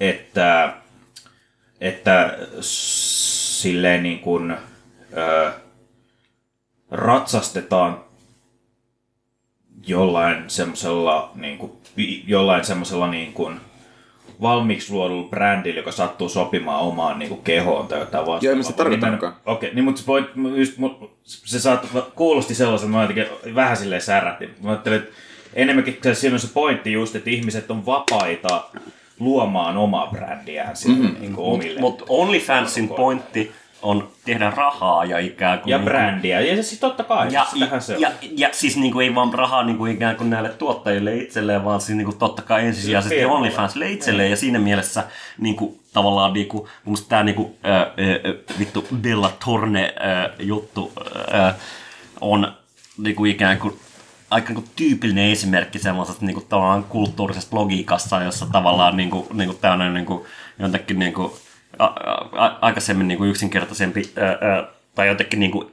[0.00, 0.72] että,
[1.80, 4.56] että silleen niin kuin,
[5.16, 5.52] ö,
[6.90, 8.04] ratsastetaan
[9.86, 11.72] jollain semmoisella niin kuin,
[12.26, 13.60] jollain semmoisella niin kuin,
[14.40, 18.38] valmiiksi luodulla brändillä, joka sattuu sopimaan omaan niin kuin, kehoon tai jotain vastaavaa.
[18.42, 20.78] Joo, en mä sitä Okei, niin mutta se, point, just,
[21.24, 24.50] se saat, kuulosti sellaiselta, mä jotenkin vähän silleen särähti.
[24.62, 25.16] Mä ajattelin, että
[25.54, 28.64] enemmänkin se- siinä on se pointti just, että ihmiset on vapaita
[29.18, 31.20] luomaan omaa brändiään sinne mm-hmm.
[31.20, 31.80] niin kuin omille.
[31.80, 35.70] Mutta OnlyFansin pointti on tehdä rahaa ja ikään kuin...
[35.70, 36.40] ja niinku- brändiä.
[36.40, 38.00] Ja siis totta kai, Ja, sitähän se on.
[38.00, 41.96] ja, ja, siis niinku ei vaan rahaa niinku ikään kuin näille tuottajille itselleen, vaan siis
[41.96, 43.24] niinku totta kai ensisijaisesti.
[43.24, 44.30] OnlyFansille itselleen.
[44.30, 45.04] Ja siinä mielessä
[45.38, 47.86] niinku, tavallaan niinku, mun mielestä tämä niinku, ää, ää,
[48.58, 50.92] vittu Bella Torne ää, juttu
[51.32, 51.54] ää,
[52.20, 52.52] on
[52.98, 53.78] niinku ikään kuin
[54.30, 59.48] aika niin tyypillinen esimerkki semmoisesta niin kuin, tavallaan kulttuurisesta logiikasta, jossa tavallaan niin kuin, niin
[59.48, 60.24] kuin tämmöinen niin kuin,
[60.58, 61.32] jotenkin niin kuin,
[61.78, 65.68] a, a, aikaisemmin niin kuin yksinkertaisempi ää, ää, tai jotenkin niin kuin,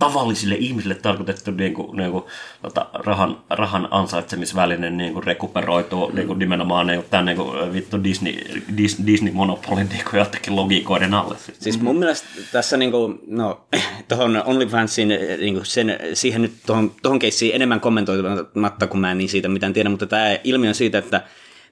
[0.00, 2.24] tavallisille ihmisille tarkoitettu niin kuin, niin kuin,
[2.62, 7.72] tota, rahan, rahan ansaitsemisväline niin kuin rekuperoituu niin kuin nimenomaan niin kuin, tämän niin kuin,
[7.72, 8.34] vittu Disney,
[8.76, 11.36] Dis, Disney-monopolin niin kuin, jotenkin logiikoiden alle.
[11.58, 13.60] Siis mun mielestä tässä niinku, no,
[14.08, 15.08] tuohon OnlyFansin,
[15.40, 19.72] niinku sen, siihen nyt tuohon, tuohon keissiin enemmän kommentoimatta, kun mä en niin siitä mitään
[19.72, 21.22] tiedä, mutta tämä ilmiö on siitä, että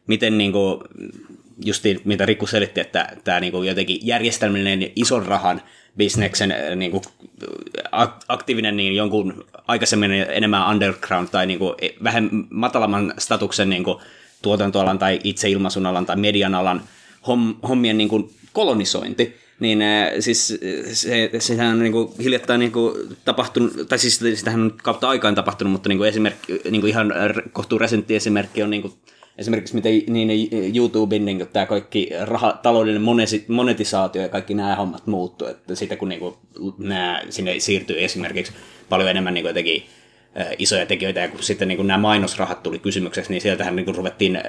[0.07, 0.85] miten niinku,
[1.65, 5.63] justi mitä Rikku selitti, että tämä niinku jotenkin järjestelmällinen ison rahan
[5.97, 7.03] bisneksen äh, niinku,
[7.87, 14.01] ak- aktiivinen niin jonkun aikaisemmin enemmän underground tai niinku, vähän matalamman statuksen niinku,
[14.43, 16.83] tuotantoalan tai itseilmaisun alan tai median alan
[17.23, 23.89] homm- hommien niinku, kolonisointi, niin äh, siis äh, se, sehän on niinku hiljattain niinku tapahtunut,
[23.89, 28.17] tai siis sitähän on kautta aikaan tapahtunut, mutta niinku esimerkki, niinku ihan r- kohtuu resentti
[28.17, 28.99] esimerkki on niinku
[29.39, 33.15] esimerkiksi miten niin YouTuben niin tämä kaikki raha, taloudellinen
[33.49, 36.35] monetisaatio ja kaikki nämä hommat muuttuu, että sitä kun niin kuin,
[36.79, 38.53] nämä, sinne siirtyy esimerkiksi
[38.89, 39.87] paljon enemmän niin kuin jotenkin
[40.59, 43.95] isoja tekijöitä, ja kun sitten niin kuin nämä mainosrahat tuli kysymykseksi, niin sieltähän niin kuin
[43.95, 44.41] ruvettiin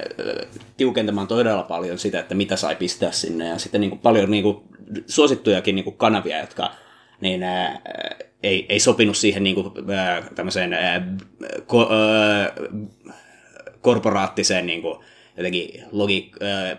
[0.78, 4.44] tiukentamaan todella paljon sitä, että mitä sai pistää sinne, ja sitten niin kuin paljon niin
[4.44, 4.58] kuin
[5.08, 6.72] suosittujakin niin kuin kanavia, jotka
[7.22, 7.82] niin ää,
[8.44, 11.08] ei, ei sopinut siihen niin kuin, ää, tämmöiseen ää,
[11.66, 12.52] ko, ää,
[13.82, 15.00] korporaattiseen niin kuin,
[15.38, 16.32] jotenkin logi,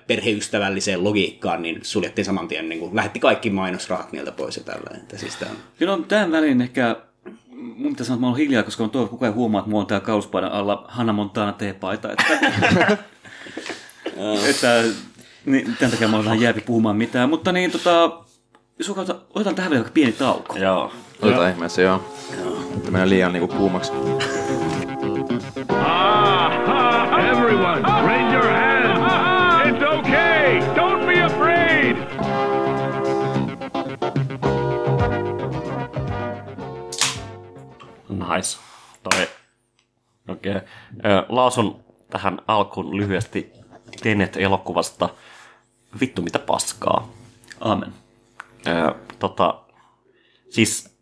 [0.07, 4.97] perheystävälliseen logiikkaan, niin suljettiin saman tien, niin kuin, lähetti kaikki mainosrahat niiltä pois ja tällä.
[4.97, 5.57] Että siis tämä on.
[5.79, 6.97] Kyllä on tämän välin ehkä,
[7.51, 9.71] mun pitää sanoa, että mä oon hiljaa, koska mä toivon, että kukaan ei huomaa, että
[9.71, 12.13] mulla on täällä kauspaidan alla Hanna Montana teepaita.
[12.13, 12.25] Että,
[14.51, 14.85] että
[15.47, 17.29] niin, tämän takia mä oon vähän jäävi puhumaan mitään.
[17.29, 18.21] Mutta niin, tota,
[18.79, 20.59] jos otetaan, otetaan tähän vielä pieni tauko.
[20.59, 20.93] Joo.
[21.23, 22.05] Otetaan ihmeessä, joo.
[22.77, 23.93] Että mennään liian niinku kuumaksi.
[25.83, 29.01] Ah, everyone, raise your hands.
[29.69, 30.61] It's okay.
[30.75, 31.97] Don't be afraid.
[38.09, 38.59] Nice.
[39.03, 39.29] Toi.
[40.29, 40.57] Okei.
[40.57, 40.69] Okay.
[41.29, 43.53] Lausun tähän alkuun lyhyesti
[44.03, 45.09] Tenet-elokuvasta.
[46.01, 47.09] Vittu mitä paskaa.
[47.61, 47.93] Amen.
[48.67, 49.65] Ö, tota,
[50.49, 50.97] siis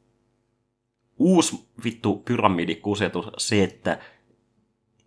[1.19, 3.99] uusi vittu pyramidikusetus se, että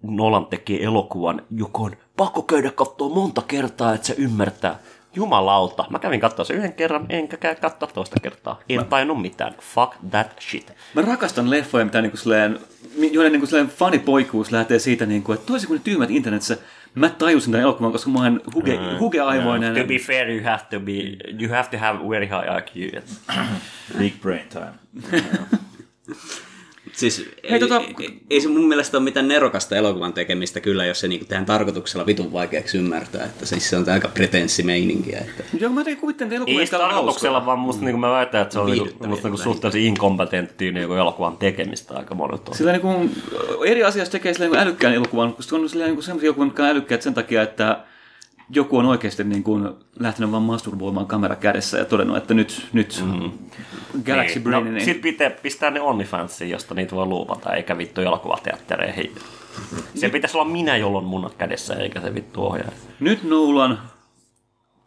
[0.01, 4.79] Nolan teki elokuvan, joka on pakko käydä katsoa monta kertaa, että se ymmärtää.
[5.15, 5.85] Jumalauta.
[5.89, 8.59] Mä kävin katsoa sen yhden kerran, enkä käy katsoa toista kertaa.
[8.69, 9.55] En tajunnut mitään.
[9.59, 10.73] Fuck that shit.
[10.93, 12.59] Mä rakastan leffoja, mitä niinku silleen,
[13.11, 16.57] joiden niinku silleen fanipoikuus lähtee siitä, niinku, että toisin kuin ne tyymät internetissä,
[16.95, 19.75] mä tajusin tämän elokuvan, koska mä oon huge, hugeaivoinen.
[19.75, 20.91] To be fair, you have to be,
[21.41, 23.03] you have to have very high IQ.
[23.97, 24.73] Big brain time.
[27.01, 30.85] Siis Hei, ei, tota- ei, ei, se mun mielestä ole mitään nerokasta elokuvan tekemistä kyllä,
[30.85, 33.25] jos se niinku tehdään tarkoituksella vitun vaikeaksi ymmärtää.
[33.25, 35.19] Että siis se on aika pretenssimeininkiä.
[35.19, 35.43] Että...
[35.59, 38.59] Joo, mä jotenkin kuvittelen, että elokuva Ei tarkoituksella, vaan musta niin mä väitän, että se
[38.59, 42.55] on niinku, niinku suhteellisen inkompetenttia niinku elokuvan tekemistä aika monet on.
[42.55, 43.15] Sillä niin
[43.65, 47.01] eri asiasta tekee silleen niin älykkään elokuvan, koska on niin sellaisia elokuvia, jotka on älykkäät
[47.01, 47.77] sen takia, että
[48.53, 53.03] joku on oikeasti niin kuin lähtenyt vaan masturboimaan kamera kädessä ja todennut, että nyt, nyt
[53.05, 53.31] mm.
[54.05, 54.43] Galaxy Niin.
[54.43, 59.15] Brain, no, niin, sit pitää pistää ne OnlyFansiin, josta niitä voi luupata, eikä vittu elokuvateattereihin.
[59.95, 62.71] Se pitäisi olla minä, jolla on munat kädessä, eikä se vittu ohjaaja.
[62.99, 63.81] nyt Nolan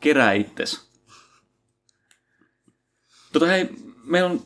[0.00, 0.90] kerää itses.
[3.32, 3.68] Tota hei,
[4.04, 4.40] meillä on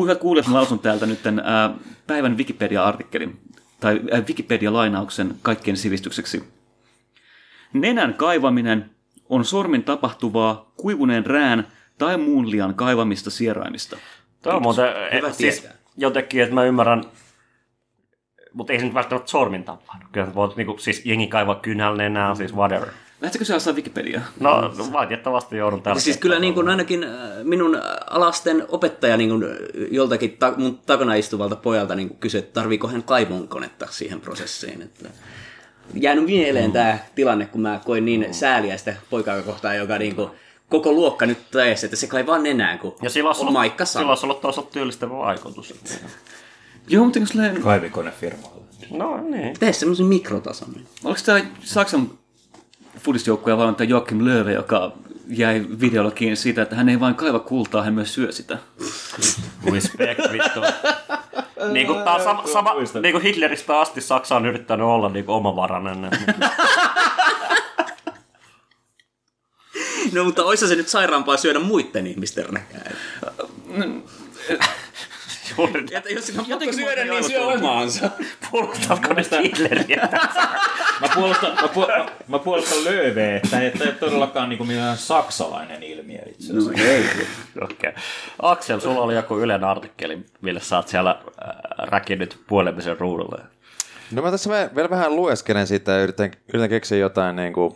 [0.00, 1.74] hyvät kuulijat, mä lausun täältä nyt tämän, ää,
[2.06, 3.40] päivän Wikipedia-artikkelin,
[3.80, 6.57] tai Wikipedia-lainauksen kaikkien sivistykseksi.
[7.72, 8.90] Nenän kaivaminen
[9.28, 11.66] on sormin tapahtuvaa kuivuneen rään
[11.98, 13.96] tai muun lian kaivamista sieraimista.
[14.42, 15.78] Tämä on muuten Hyvä eh, siis tietää.
[15.96, 17.04] jotenkin, että mä ymmärrän,
[18.52, 20.06] mutta ei se nyt välttämättä sormin tapahdu.
[20.12, 22.88] Kyllä voit niinku, siis jengi kaivaa kynällä enää, siis whatever.
[23.20, 24.22] Lähdetkö sä ostaa Wikipediaa?
[24.40, 27.10] No, valitettavasti joudun tällä Siis kyllä niin kuin ainakin äh,
[27.42, 29.44] minun alasten opettaja niin kuin
[29.90, 34.82] joltakin ta- mun takana istuvalta pojalta niin kuin kysyi, että tarviiko hän kaivonkonetta siihen prosessiin.
[34.82, 35.08] Että
[35.94, 40.30] jäänyt mieleen tämä tilanne, kun mä koin niin sääliä sitä poikaa kohtaan, joka niin kuin
[40.68, 43.92] koko luokka nyt taisi, että se kaivaa nenään, kun Ja sillä on ollut, Maikka sillä
[44.00, 44.10] sanoi.
[44.10, 45.74] olisi ollut toisaalta työllistävä vaikutus.
[46.88, 48.58] Joo, mutta niin silleen, Kaivikonefirmalle.
[48.90, 49.54] No niin.
[49.60, 50.74] Tee semmoisen mikrotason.
[51.04, 52.10] oliko tämä Saksan
[52.98, 54.92] fudisjoukkueen valmentaja Joachim Löwe, joka
[55.28, 58.58] jäi videolla kiinni siitä, että hän ei vain kaiva kultaa, hän myös syö sitä.
[59.72, 60.60] Respect, vittu.
[61.72, 65.36] Niin kuin taas sama, sama niin kuin Hitleristä asti Saksa on yrittänyt olla niin kuin
[65.36, 66.10] omavarainen.
[70.12, 72.90] No mutta olisi se nyt sairaampaa syödä muiden ihmisten räkää.
[75.56, 78.10] Juuri Että jos Jotenkin syödä, muuten niin syö omaansa.
[78.50, 80.08] puolustatko nyt Hitleriä?
[81.00, 81.86] Mä puolustan, mä, pu,
[82.28, 86.70] mä puolustan lööveä, että ei, ei todellakaan niin mikään saksalainen ilmiö itse asiassa.
[86.70, 87.04] No ei.
[87.62, 87.90] Okei.
[87.90, 87.92] Okay.
[88.42, 91.28] Aksel, sulla oli joku Ylen artikkeli, millä sä oot siellä äh,
[91.78, 93.42] räkinyt puolemisen ruudulle.
[94.10, 97.74] No mä tässä vielä- vielä vähän lueskelen siitä ja yritän, yritän keksiä jotain niin kuin,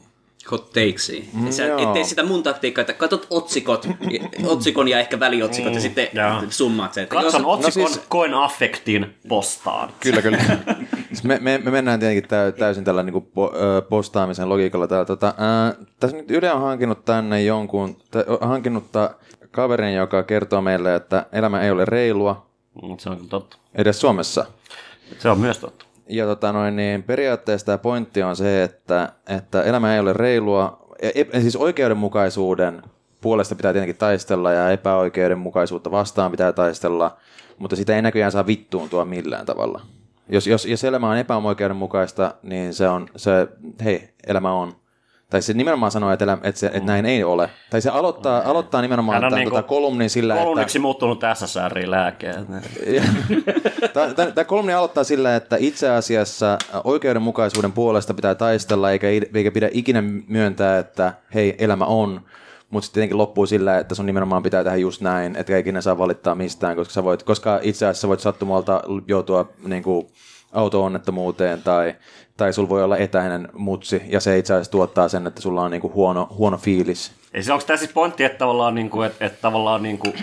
[0.50, 1.28] hot takesiin.
[1.32, 1.82] Mm, sä joo.
[1.82, 3.88] et tee sitä mun taktiikkaa, että katot otsikot,
[4.46, 6.42] otsikon ja ehkä väliotsikot mm, ja sitten joo.
[6.50, 7.02] summaat se.
[7.02, 9.90] Että Katson jos- otsikon, no siis- koin affektin postaan.
[10.00, 10.38] Kyllä, kyllä.
[11.08, 13.14] Siis me, me, me, mennään tietenkin täy, täysin tällä niin
[13.54, 14.86] ö, postaamisen logiikalla.
[14.86, 18.84] Täällä, tota, ää, tässä nyt Yle on hankinut tänne jonkun, tä, on hankinut
[19.50, 22.46] kaverin, joka kertoo meille, että elämä ei ole reilua
[22.82, 23.56] Mm, Se on kyllä totta.
[23.74, 24.46] edes Suomessa.
[25.18, 25.84] Se on myös totta.
[26.08, 30.86] Ja tota noin, niin periaatteessa tämä pointti on se, että, että elämä ei ole reilua.
[31.32, 32.82] Ja, siis oikeudenmukaisuuden
[33.20, 37.16] puolesta pitää tietenkin taistella ja epäoikeudenmukaisuutta vastaan pitää taistella,
[37.58, 39.80] mutta sitä ei näköjään saa vittuuntua millään tavalla.
[40.28, 43.48] Jos, jos, jos elämä on epäoikeudenmukaista, niin se on, se,
[43.84, 44.81] hei, elämä on.
[45.32, 47.50] Tai se nimenomaan sanoo, että, että, se, että näin ei ole.
[47.70, 50.44] Tai se aloittaa, aloittaa nimenomaan Hän on tämän niinku tota kolumnin sillä, että...
[50.44, 52.34] Kolumniksi muuttunut SSR-lääke.
[54.34, 60.02] Tämä kolumni aloittaa sillä, että itse asiassa oikeudenmukaisuuden puolesta pitää taistella, eikä, eikä pidä ikinä
[60.28, 62.20] myöntää, että hei, elämä on.
[62.70, 65.98] Mutta sitten tietenkin loppuu sillä, että sun nimenomaan pitää tehdä just näin, etkä ikinä saa
[65.98, 70.06] valittaa mistään, koska, sä voit, koska itse asiassa voit sattumalta joutua niin kuin,
[70.52, 71.94] auto-onnettomuuteen tai,
[72.36, 75.70] tai sulla voi olla etäinen mutsi, ja se itse asiassa tuottaa sen, että sulla on
[75.70, 77.12] niin kuin, huono, huono fiilis.
[77.34, 80.14] Ei se onko tämä siis pointti, että tavallaan, niin kuin, että, että tavallaan niin kuin,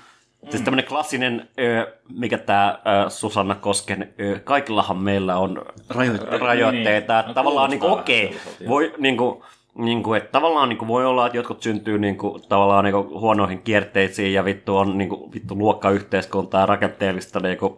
[0.50, 6.38] siis tämmöinen klassinen, ö, mikä tämä Susanna Kosken, ö, kaikillahan meillä on Rajoitteita.
[6.38, 6.88] rajoitteita.
[6.90, 9.42] Niin, Että no tavallaan niin kuulostaa okei, sellaiselta, voi niin kuin,
[9.74, 12.94] niin kuin, että tavallaan niin kuin voi olla, että jotkut syntyy niin kuin, tavallaan niin
[12.94, 17.74] kuin, huonoihin kierteisiin ja vittu on niin kuin, vittu luokkayhteiskuntaa ja rakenteellista niin kuin,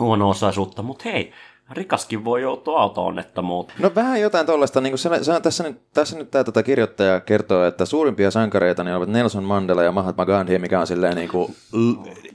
[0.00, 1.32] huono-osaisuutta, mutta hei,
[1.70, 3.82] rikaskin voi joutua auto-onnettomuuteen.
[3.82, 7.20] No vähän jotain tuollaista, niin kuin se, se, tässä nyt, tässä nyt tämä tota, kirjoittaja
[7.20, 11.28] kertoo, että suurimpia sankareita niin ovat Nelson Mandela ja Mahatma Gandhi, mikä on silleen niin
[11.28, 11.56] kuin,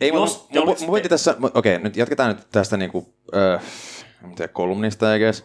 [0.01, 3.05] ei mun, Jos te mun, mun, mun tässä, okei, nyt jatketaan nyt tästä niin kuin,
[3.35, 3.61] äh,
[4.35, 5.43] tiedä, kolumnista I guess.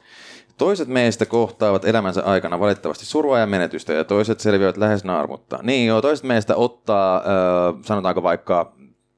[0.59, 5.59] Toiset meistä kohtaavat elämänsä aikana valitettavasti surua ja menetystä, ja toiset selviävät lähes naarmutta.
[5.63, 8.73] Niin joo, toiset meistä ottaa, äh, sanotaanko vaikka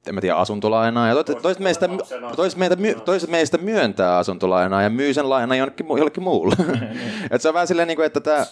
[0.07, 1.89] en mä tiedä, asuntolainaa, ja toiset, toiset, meistä,
[2.35, 6.55] toiset, meitä, toiset meistä myöntää asuntolainaa ja myy sen lainan jonnekin, jollekin muulle.
[7.31, 8.45] Et se on vähän silleen, niin kuin, että tämä,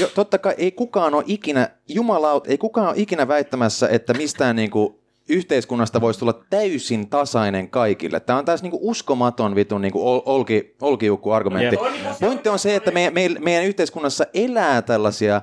[0.00, 4.56] jo, totta kai ei kukaan ole ikinä, jumalaut, ei kukaan ole ikinä väittämässä, että mistään
[4.56, 4.94] niin kuin,
[5.28, 8.20] yhteiskunnasta voisi tulla täysin tasainen kaikille.
[8.20, 11.76] Tämä on taas niinku uskomaton vitun niinku ol, olki, olkiukku argumentti.
[12.20, 15.42] Pointti on se, että me, me, meidän yhteiskunnassa elää tällaisia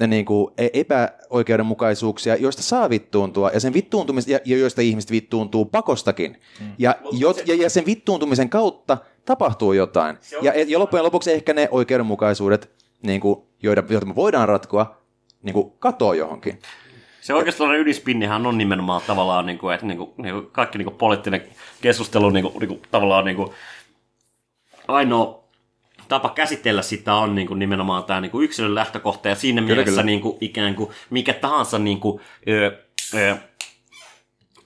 [0.00, 5.64] ne niinku e- epäoikeudenmukaisuuksia, joista saa vittuuntua, ja sen vittuuntumista, ja, ja joista ihmiset vittuuntuu
[5.64, 6.40] pakostakin.
[6.78, 10.18] Ja, jo, ja, ja sen vittuuntumisen kautta tapahtuu jotain.
[10.42, 12.70] Ja, ja loppujen lopuksi ehkä ne oikeudenmukaisuudet,
[13.02, 15.02] niinku, joita, joita me voidaan ratkoa,
[15.42, 16.58] niinku, katoaa johonkin.
[17.20, 20.86] Se oikeastaan ydinspinnihän on nimenomaan tavallaan, niin kuin, että niin kuin, niin kuin kaikki niin
[20.86, 21.42] kuin poliittinen
[21.80, 23.50] keskustelu niin kuin, niin kuin, tavallaan niin kuin,
[24.88, 25.43] ainoa
[26.08, 29.74] tapa käsitellä sitä on niin kuin, nimenomaan tämä niin kuin yksilön lähtökohta ja siinä Kyllä,
[29.74, 30.02] mielessä kyllä.
[30.02, 32.78] Niin kuin, ikään kuin mikä tahansa niin kuin, ö,
[33.14, 33.36] ö,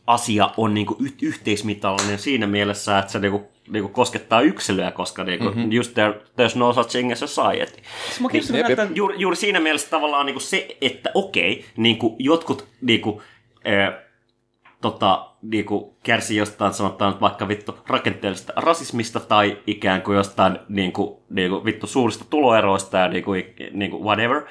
[0.07, 4.41] asia on niin kuin, y- yhteismitallinen siinä mielessä, että se niin kuin, niin kuin koskettaa
[4.41, 5.73] yksilöä, koska niin kuin, mm-hmm.
[5.73, 7.83] just there, there's no such thing as society.
[8.31, 8.79] Kiinnostaa Jep, jep.
[8.95, 13.21] Juuri, juuri siinä mielessä tavallaan niin kuin se, että okei, niin kuin jotkut niin kuin,
[13.65, 14.03] ää,
[14.81, 20.93] tota, niin kuin kärsii jostain, sanotaan vaikka vittu rakenteellisesta rasismista tai ikään kuin jostain niin
[20.93, 24.43] kuin, niin kuin vittu suurista tuloeroista ja niin kuin, niin kuin whatever.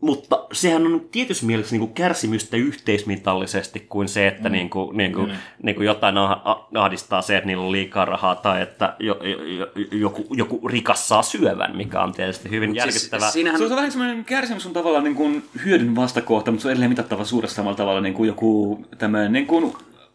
[0.00, 4.52] Mutta sehän on tietyssä mielessä niin kuin kärsimystä yhteismitallisesti kuin se, että mm.
[4.52, 5.36] niin kuin, niin kuin, mm.
[5.62, 9.20] niin kuin jotain ah- ah- ahdistaa se, että niillä on liikaa rahaa tai että jo,
[9.22, 13.20] jo, jo, joku, joku rikas saa syövän, mikä on tietysti hyvin järkyttävää.
[13.20, 16.68] Siis, siinähän Se on vähän semmoinen kärsimys on tavallaan niin kuin hyödyn vastakohta, mutta se
[16.68, 19.74] on edelleen mitattava suuressa samalla tavalla niin kuin joku tämmöinen niin kuin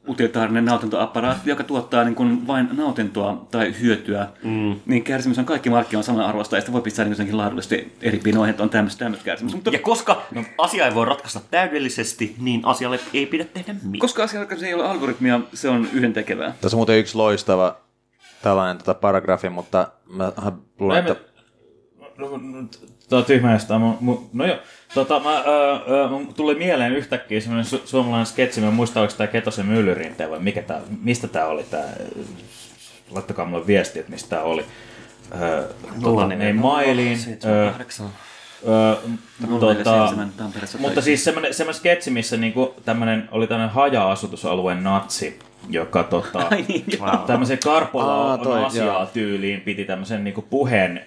[0.10, 4.76] utilitaarinen nautintoapparaatti, joka tuottaa niin kuin vain nautintoa tai hyötyä, mm.
[4.86, 8.18] niin kärsimys on kaikki markkinoilla saman arvosta, ja sitä voi pistää niin jotenkin laadullisesti eri
[8.18, 9.54] pinoihin, että on tämmöistä, tämmöistä kärsimys.
[9.56, 10.44] Mutta Ja koska no.
[10.58, 14.00] asia ei voi ratkaista täydellisesti, niin asialle ei pidä tehdä mitään.
[14.00, 16.54] koska asia ei ole algoritmia, se on yhden tekevää.
[16.62, 17.78] Tässä on muuten yksi loistava
[18.42, 20.32] tällainen tota, paragrafi, mutta mä
[20.80, 21.28] luulen, että...
[22.18, 22.68] No, no,
[23.10, 24.58] Tuo tyhmä mun- mun- No joo,
[25.06, 29.00] tota, mä, öö, öö, mun tuli mieleen yhtäkkiä semmoinen su- suomalainen sketsi, mä en muista,
[29.00, 31.94] oliko tämä Ketosen myllyrinteen vai mikä tää, mistä tämä oli tää,
[33.12, 34.66] laittakaa mulle viesti, että mistä tämä oli.
[35.42, 35.68] Öö,
[36.02, 37.20] tota, ei mailiin.
[37.46, 44.84] Öö, tota, 047 Tampereessa mutta siis semmoinen, semmoinen sketsi, missä niinku tämmönen, oli tämmöinen haja-asutusalueen
[44.84, 47.18] natsi, joka tota, Ai niin, joo.
[47.18, 49.06] tämmöisen Karpola Aa, on toi, asiaa joo.
[49.14, 51.06] tyyliin piti tämmöisen niinku puheen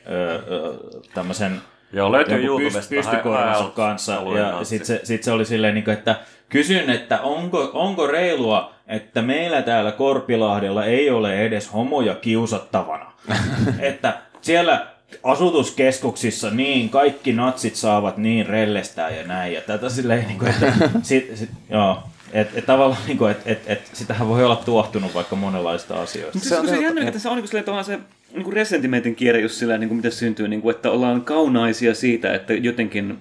[1.15, 1.61] tämmöisen
[1.93, 2.95] Joo, löytyy joku YouTubesta.
[2.95, 4.13] pystykoiransa High- kanssa.
[4.13, 6.17] Ja sitten se, sit se oli silleen, niinku, että
[6.49, 13.13] kysyn, että onko, onko reilua, että meillä täällä Korpilahdella ei ole edes homoja kiusattavana.
[13.79, 14.87] että siellä
[15.23, 19.53] asutuskeskuksissa niin kaikki natsit saavat niin rellestää ja näin.
[19.53, 20.73] Ja tätä silleen, niin kuin, että
[21.03, 25.15] sit, sit, joo, et, et tavallaan, niin kuin, et, et, et, sitähän voi olla tuohtunut
[25.15, 26.39] vaikka monenlaista asioista.
[26.39, 27.99] Mutta se, on, se, on jännä, että se on niin kuin, silleen, se
[28.33, 31.23] niin kuin resentimentin kierre just sillä, niin kuin miten se syntyy, niin kuin, että ollaan
[31.23, 33.19] kaunaisia siitä, että jotenkin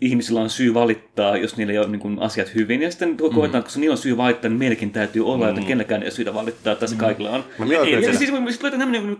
[0.00, 2.82] ihmisillä on syy valittaa, jos niillä ei ole niin kuin, asiat hyvin.
[2.82, 5.50] Ja sitten tuo koetaan, koska niillä on syy valittaa, niin meilläkin täytyy olla, mm.
[5.50, 7.44] että kenelläkään ei ole syytä valittaa, että se kaikilla on.
[7.58, 9.18] Mä Ja itse siis sitten tulee tämmöinen, niin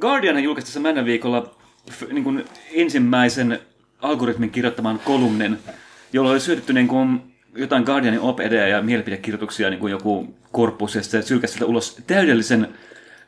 [0.00, 1.54] Guardian julkaisi tässä männä viikolla
[1.90, 3.58] f- niin kuin ensimmäisen
[4.00, 5.58] algoritmin kirjoittaman kolumnin,
[6.12, 7.20] jolla oli syötetty niin kuin
[7.56, 8.38] jotain Guardianin op
[8.70, 12.68] ja mielipidekirjoituksia, niin kuin joku korpus, ja sitten sylkäsi sieltä ulos täydellisen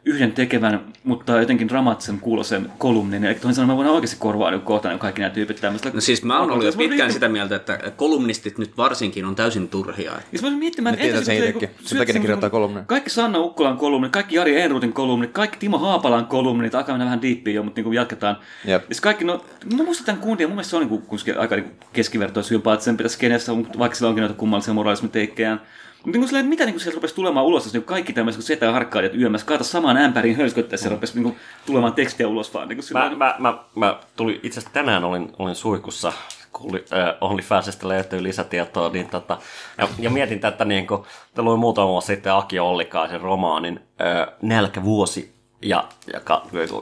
[0.06, 3.24] yhden tekevän, mutta jotenkin dramaattisen kuulosen kolumnin.
[3.24, 5.90] Ja toisin sanoen mä voin oikeasti korvaa niin kohtaan niin kaikki nämä tyypit tämmöistä.
[5.94, 9.68] No siis mä oon ollut jo pitkään sitä mieltä, että kolumnistit nyt varsinkin on täysin
[9.68, 10.12] turhia.
[10.32, 12.84] Ja mä olin miettimään, entä sen se, Sen takia ne kirjoittaa kolumneja.
[12.84, 17.22] Kaikki Sanna Ukkolan kolumnit, kaikki Jari Enruutin kolumnit, kaikki Timo Haapalan kolumnit, alkaa mennä vähän
[17.22, 18.36] diippiin jo, mutta niin kuin jatketaan.
[18.64, 18.82] Jep.
[18.82, 19.44] Ja siis kaikki, no,
[19.76, 22.96] mä muistan tämän kundin, ja mun mielestä se on niin kuin, aika niin keskivertoa sympaattisen
[22.96, 25.60] pitäisi skeneessä, mutta vaikka sillä onkin noita kummallisia moraalismiteikkejään.
[26.06, 28.46] Mutta niin kuin, mitä niin kuin sieltä rupesi tulemaan ulos, jos niin kaikki tämmöiset kuin
[28.46, 32.68] setä harkkaajat yömässä, kaata samaan ämpäriin hölsköttäessä, se rupesi niin kuin, tulemaan tekstiä ulos vaan.
[32.68, 36.12] Niin kuin, Mä, mä, mä, mä tulin itse asiassa tänään olin, olin suihkussa,
[36.52, 39.38] kuuli, äh, OnlyFansista löytyy lisätietoa, niin tota,
[39.78, 41.02] ja, ja mietin tätä, niin kuin,
[41.36, 45.88] luin muutama vuosi sitten Aki Ollikaisen romaanin äh, Nälkävuosi, ja,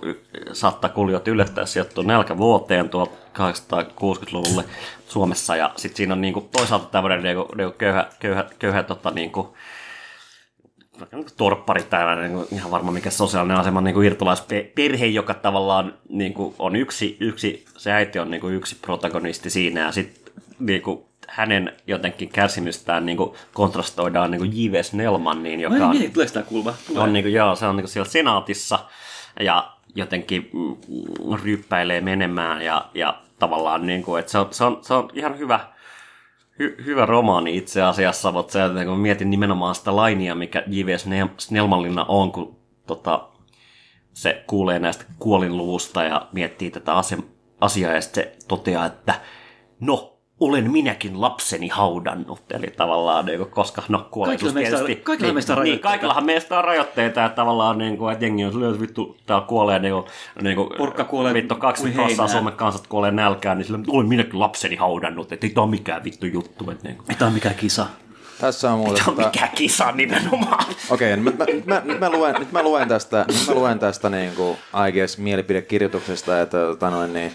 [0.03, 4.65] y- saattaa kuulijat yllättää sijoittua nälkävuoteen 1860-luvulle
[5.09, 8.45] Suomessa, ja sitten siinä on niin kuin, toisaalta tämmöinen niin kuin, niin kuin köyhä, köyhä,
[8.59, 9.49] köyhä tota, niin kuin,
[11.37, 16.55] torppari tai niin ihan varma mikä sosiaalinen asema niin kuin irtolaisperhe, joka tavallaan niin kuin,
[16.59, 19.81] on yksi, yksi, se äiti on niin kuin, yksi protagonisti siinä.
[19.81, 24.83] Ja sitten niin kuin, hänen jotenkin kärsimystään niin kuin, kontrastoidaan niin kuin J.V.
[24.83, 26.75] Snellmaniin, joka on, mieti, tulee sitä kulma.
[26.87, 27.03] Tulee.
[27.03, 28.79] on niin kuin, joo, se on niin kuin, siellä senaatissa
[29.41, 30.77] ja jotenkin mm,
[31.43, 35.39] ryppäilee menemään ja, ja tavallaan niin kuin, että se on, se on, se on ihan
[35.39, 35.61] hyvä,
[36.63, 40.97] hy- hyvä romaani itse asiassa, mutta se, että kun mietin nimenomaan sitä lainia, mikä J.V.
[40.97, 43.29] Snell- Snellmanlinna on, kun tota,
[44.13, 47.23] se kuulee näistä kuolinluvusta ja miettii tätä asia-
[47.61, 49.15] asiaa ja sitten se toteaa, että
[49.81, 50.14] no,
[50.45, 52.43] olen minäkin lapseni haudannut.
[52.51, 55.05] Eli tavallaan, niin kuin, koska no kuolleisuus Kaikilla meistä tietysti...
[55.05, 55.89] kaikilla niin, meistä on niin, rajoitteita.
[55.89, 59.47] kaikillahan meistä on rajoitteita, että tavallaan niin kuin, että jengi on silleen, että vittu, täällä
[59.47, 60.05] kuolee niin kuin,
[60.43, 62.33] niin kuin, Porukka kuolee vittu kuin 20 prosenttia heinää.
[62.33, 66.05] Suomen kansasta kuolee nälkään, niin silleen, olen minäkin lapseni haudannut, että ei tämä ole mikään
[66.05, 66.71] vittu juttu.
[66.71, 67.87] Että, niin kuin, Ei tää on mikään kisa.
[68.41, 69.05] Tässä on muuten...
[69.05, 70.65] tämä on tota- mikään kisa nimenomaan.
[70.91, 73.79] Okei, nyt, mä, nyt, mä, nyt, mä luen, nyt mä luen tästä, nyt mä luen
[73.79, 77.33] tästä niin kuin, I guess, mielipidekirjoituksesta, että tota noin, niin,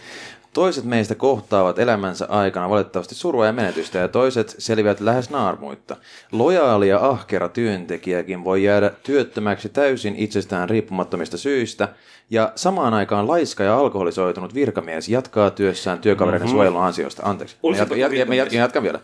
[0.54, 5.96] toiset meistä kohtaavat elämänsä aikana valitettavasti surua ja menetystä, ja toiset selviävät lähes naarmuitta.
[6.32, 11.88] Lojaali ja ahkera työntekijäkin voi jäädä työttömäksi täysin itsestään riippumattomista syistä,
[12.30, 16.56] ja samaan aikaan laiska ja alkoholisoitunut virkamies jatkaa työssään työkavereiden mm-hmm.
[16.56, 17.24] suojelun ansiosta.
[17.26, 19.00] Anteeksi, Olisiko jat, jat, jat, mä jat, jatkan vielä.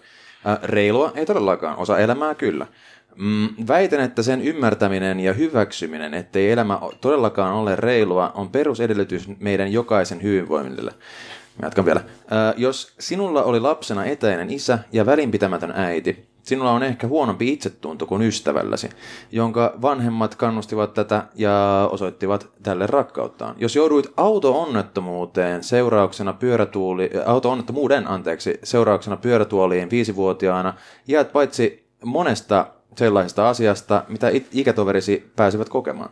[0.48, 2.68] Äh, Reilua ei todellakaan, osa elämää kyllä.
[3.16, 9.72] Mm, väitän, että sen ymmärtäminen ja hyväksyminen, ettei elämä todellakaan ole reilua, on perusedellytys meidän
[9.72, 10.92] jokaisen hyvinvoinnille.
[11.62, 12.00] Jatkan vielä.
[12.00, 18.06] Äh, jos sinulla oli lapsena etäinen isä ja välinpitämätön äiti, sinulla on ehkä huonompi itsetunto
[18.06, 18.90] kuin ystävälläsi,
[19.32, 23.56] jonka vanhemmat kannustivat tätä ja osoittivat tälle rakkauttaan.
[23.58, 30.74] Jos jouduit auto-onnettomuuteen seurauksena pyörätuuli, auto-onnettomuuden anteeksi, seurauksena pyörätuoliin viisivuotiaana,
[31.08, 32.68] jäät paitsi monesta
[32.98, 36.10] sellaisesta asiasta, mitä it- ikätoverisi pääsivät kokemaan.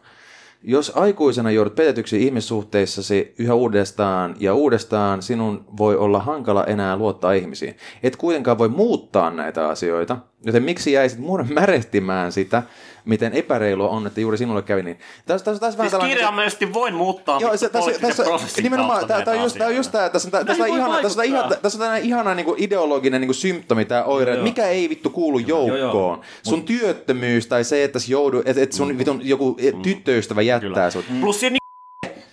[0.66, 7.34] Jos aikuisena joudut petetyksi ihmissuhteissasi yhä uudestaan ja uudestaan, sinun voi olla hankala enää luottaa
[7.34, 7.78] ihmisiin.
[8.04, 11.20] Et kuitenkaan voi muuttaa näitä asioita, joten miksi jäisit
[11.54, 12.64] märehtimään sitä,
[13.06, 15.00] miten epäreilua on, että juuri sinulle kävi niin.
[15.26, 18.24] Tässä, tässä, tässä vähän Siis tällainen- kirjaimellisesti voin muuttaa Joo, se, tässä, tässä,
[18.64, 21.26] nimenomaan, tämä, tämä, on just, tämä on just tämä, tässä, on- tässä, ihana, tässä, on
[21.26, 21.62] ihana, vaikuttaa.
[21.62, 24.44] tässä on tämmöinen ihana niin kuin ideologinen niin kuin symptomi, tämä oire, että Joo.
[24.44, 26.22] mikä ei vittu kuulu joukkoon.
[26.44, 31.06] Sun työttömyys tai se, että, joudu, että, että sun vitun joku tyttöystävä jättää sut.
[31.22, 31.58] Plus siinä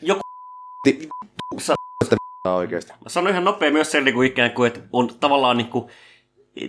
[0.02, 0.20] joku
[2.44, 2.92] oikeasti.
[2.92, 5.84] Mä sanon ihan nopea myös sen, niin kuin ikään kuin, että on tavallaan niin kuin,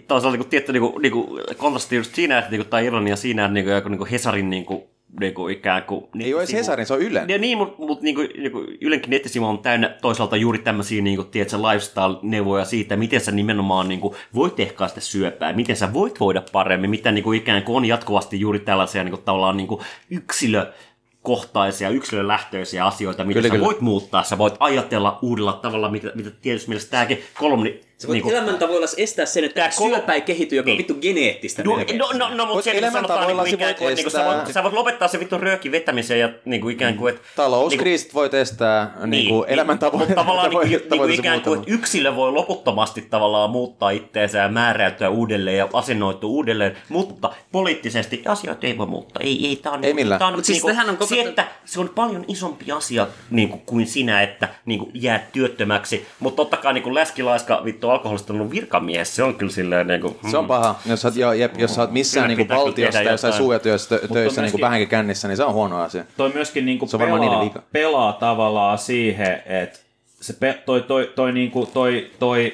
[0.08, 2.86] toisaalta niin kuin, tietty niin kuin, niin kuin, kontrasti just siinä, että niin kuin, tai
[2.86, 4.84] ironia siinä, että niin kuin, joku, niin kuin Hesarin niin kuin,
[5.20, 6.06] niin kuin, ikään kuin...
[6.20, 7.30] Ei ole edes Hesarin, se on Ylen.
[7.30, 11.02] Ja niin, mutta mut, niin kuin, niin kuin, Ylenkin nettisivu on täynnä toisaalta juuri tämmöisiä
[11.02, 15.94] niin kuin, tiedätkö, lifestyle-neuvoja siitä, miten sä nimenomaan niin kuin, voit ehkäistä syöpää, miten sä
[15.94, 19.58] voit voida paremmin, mitä niin kuin, ikään kuin on jatkuvasti juuri tällaisia niin kuin, tavallaan
[19.58, 20.74] niin kuin, yksilö
[21.22, 23.66] kohtaisia, yksilölähtöisiä asioita, mitä Kyllä, sä kyllä.
[23.66, 27.82] voit muuttaa, sä voit ajatella uudella tavalla, mitä, mitä tietysti mielessä tämäkin kolumni...
[28.02, 30.72] Sä voit niinku- niin elämäntavoilla estää sen, että Tää kol- syöpä ei kehity, joka on
[30.72, 30.78] Niin.
[30.78, 31.64] vittu geneettistä.
[31.64, 33.86] No, no, no, no mutta Voit se niin sanotaan elämäntavoilla niin kuin ikään sä kuin,
[33.86, 36.62] voit että niin kuin sä, voit, sä voit lopettaa sen vittu röökin vetämisen ja niin
[36.62, 37.28] kuin ikään kuin, että...
[37.36, 39.99] Talouskriisit voi estää niin kuin elämäntavoja.
[39.99, 44.38] Mutta tavallaan niin, niin, niin kuin ikään kuin, että yksilö voi loputtomasti tavallaan muuttaa itteensä
[44.38, 49.24] ja määräytyä uudelleen ja asennoitua uudelleen, mutta poliittisesti asioita ei voi muuttaa.
[49.24, 50.20] Ei, ei, tää on, Ei millään.
[50.20, 53.08] Tää on, siis niin kuin, tähän on koko- se, että se on paljon isompi asia
[53.30, 56.08] niin kuin, kuin sinä, että niin kuin, jäät työttömäksi.
[56.20, 60.18] Mutta totta kai niin kuin läskilaiska vittu alkoholistunut virkamies, se on kyllä silleen niin kuin,
[60.32, 60.76] Se on paha.
[60.86, 64.00] Jos oot, jo, jep, jos oot missään Kyllä niinku kyllä valtiossa tai jossain suojatyössä tö-
[64.00, 66.04] töissä niinku myöskin- vähänkin kännissä, niin se on huono asia.
[66.18, 69.80] toi myöskin niinku Se on varmaan niiden pelaa, pelaa tavallaan siihen, että
[70.22, 72.54] se pe, toi, toi, toi, niinku, toi, toi,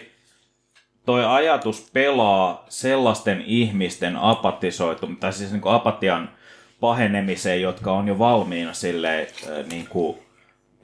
[1.05, 6.29] toi ajatus pelaa sellaisten ihmisten apatisoitumista, tai siis niinku apatian
[6.79, 10.19] pahenemiseen, jotka on jo valmiina silleen, äh, niinku,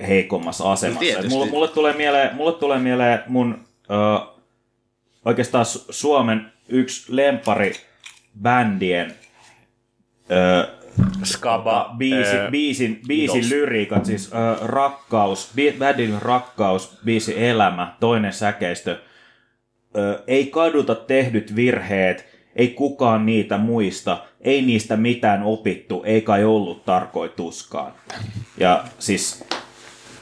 [0.08, 1.00] heikommassa asemassa.
[1.00, 1.26] tietysti.
[1.28, 3.58] Et mulle, mulle, tulee mieleen, mulle tulee mieleen mun
[3.90, 4.33] ö,
[5.26, 7.74] oikeastaan Su- Suomen yksi lempari
[8.42, 9.14] bändien
[10.32, 10.68] ö,
[11.24, 18.34] skaba, biisi, ää, biisin, biisin lyriikat, siis ö, rakkaus, bi- bändin rakkaus, biisi elämä, toinen
[18.34, 19.00] säkeistö,
[19.98, 26.44] ö, ei kaduta tehdyt virheet, ei kukaan niitä muista, ei niistä mitään opittu, ei kai
[26.44, 27.94] ollut tarkoituskaan.
[28.58, 29.44] Ja siis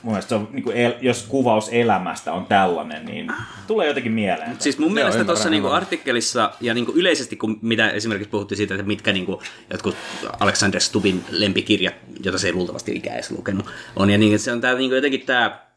[0.04, 3.32] mun mielestä se on, niin kuin el, jos kuvaus elämästä on tällainen, niin
[3.68, 4.56] tulee jotenkin mieleen.
[4.60, 5.84] Siis mun mielestä ymmärrän, tuossa niinku ymmärrän.
[5.84, 9.96] artikkelissa ja niinku yleisesti, kun mitä esimerkiksi puhuttiin siitä, että mitkä niinku jotkut
[10.40, 11.96] Alexander Stubin lempikirjat,
[12.26, 14.10] jota se ei luultavasti ikään edes lukenut, on.
[14.10, 15.72] Ja niin, se on tää niinku jotenkin tää...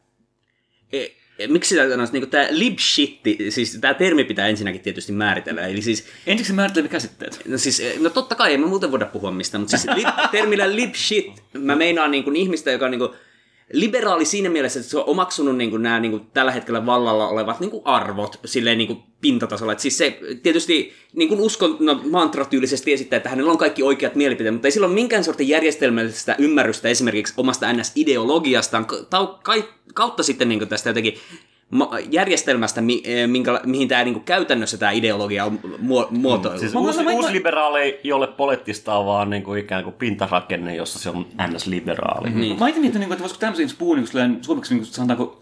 [0.93, 1.05] E,
[1.39, 5.67] e, miksi sitä sanoisi, niinku tää libshitti, siis tämä termi pitää ensinnäkin tietysti määritellä.
[5.67, 7.41] Eli siis Ensiksi määrittelemme käsitteet.
[7.47, 10.03] No siis, eh, no totta kai, ei me muuten voida puhua mistään, mutta siis li,
[10.31, 13.11] termillä lip shit, mä meinaan niin kuin ihmistä, joka on niin kuin
[13.73, 17.27] liberaali siinä mielessä, että se on omaksunut niin kuin nämä niin kuin tällä hetkellä vallalla
[17.27, 19.71] olevat niin kuin arvot silleen niin kuin pintatasolla.
[19.71, 24.15] Että siis se tietysti niin kuin uskon no, mantratyylisesti esittää, että hänellä on kaikki oikeat
[24.15, 28.85] mielipiteet, mutta ei sillä ole minkään sortin järjestelmällistä ymmärrystä esimerkiksi omasta NS-ideologiastaan,
[29.93, 31.17] kautta sitten niin kuin tästä jotenkin
[32.11, 36.59] järjestelmästä, mi- eh, minkä, mihin tämä niinku käytännössä tämä ideologia on muo- muotoiltu.
[36.59, 40.75] Siis uusi, mä- uusi mä- liberaali ei ole poliittista, vaan niin kuin ikään kuin pintarakenne,
[40.75, 42.29] jossa se on ns-liberaali.
[42.29, 42.59] Niin.
[42.59, 45.39] Mä itse miettinyt, niin kuin, että voisiko tämmöisiin puhua niin kuin, suomeksi, niin kuin, sanotaanko,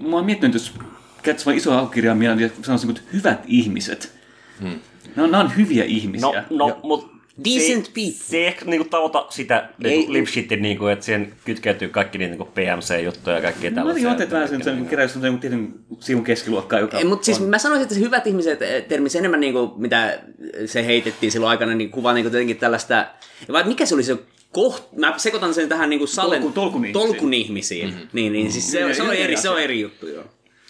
[0.00, 0.74] mä oon miettinyt, jos
[1.22, 4.12] käyttäisi vain isoa alkukirjaa mieleen, ja sanoisin, niin kuin, että hyvät ihmiset.
[4.60, 4.78] Hmm.
[5.16, 6.44] Nämä, on, nämä on hyviä ihmisiä.
[6.50, 8.12] No, no mutta Decent se, people.
[8.24, 12.44] Se ei ehkä niinku tavoita sitä niinku lipshitin, niinku, että siihen kytkeytyy kaikki niitä niinku
[12.44, 14.02] PMC-juttuja ja kaikkea Mä tällaisia.
[14.02, 17.58] jotenkin otin vähän sen, sen keräys sen tietyn sivun keskiluokkaa, joka Ei, mutta siis mä
[17.58, 20.20] sanoisin, että se hyvät ihmiset eh, termi se enemmän niin kuin, mitä
[20.66, 23.06] se heitettiin silloin aikana, niin kuvaa niin kuin jotenkin tällaista,
[23.52, 24.16] vai mikä se oli se
[24.52, 27.06] koht, mä sekoitan sen tähän niin kuin salen, Tolkun- tolkun ihmisiin.
[27.08, 27.88] tolkun ihmisiin.
[27.88, 28.08] Mm-hmm.
[28.12, 30.24] Niin, niin siis se, se, on eri se on eri juttu, joo.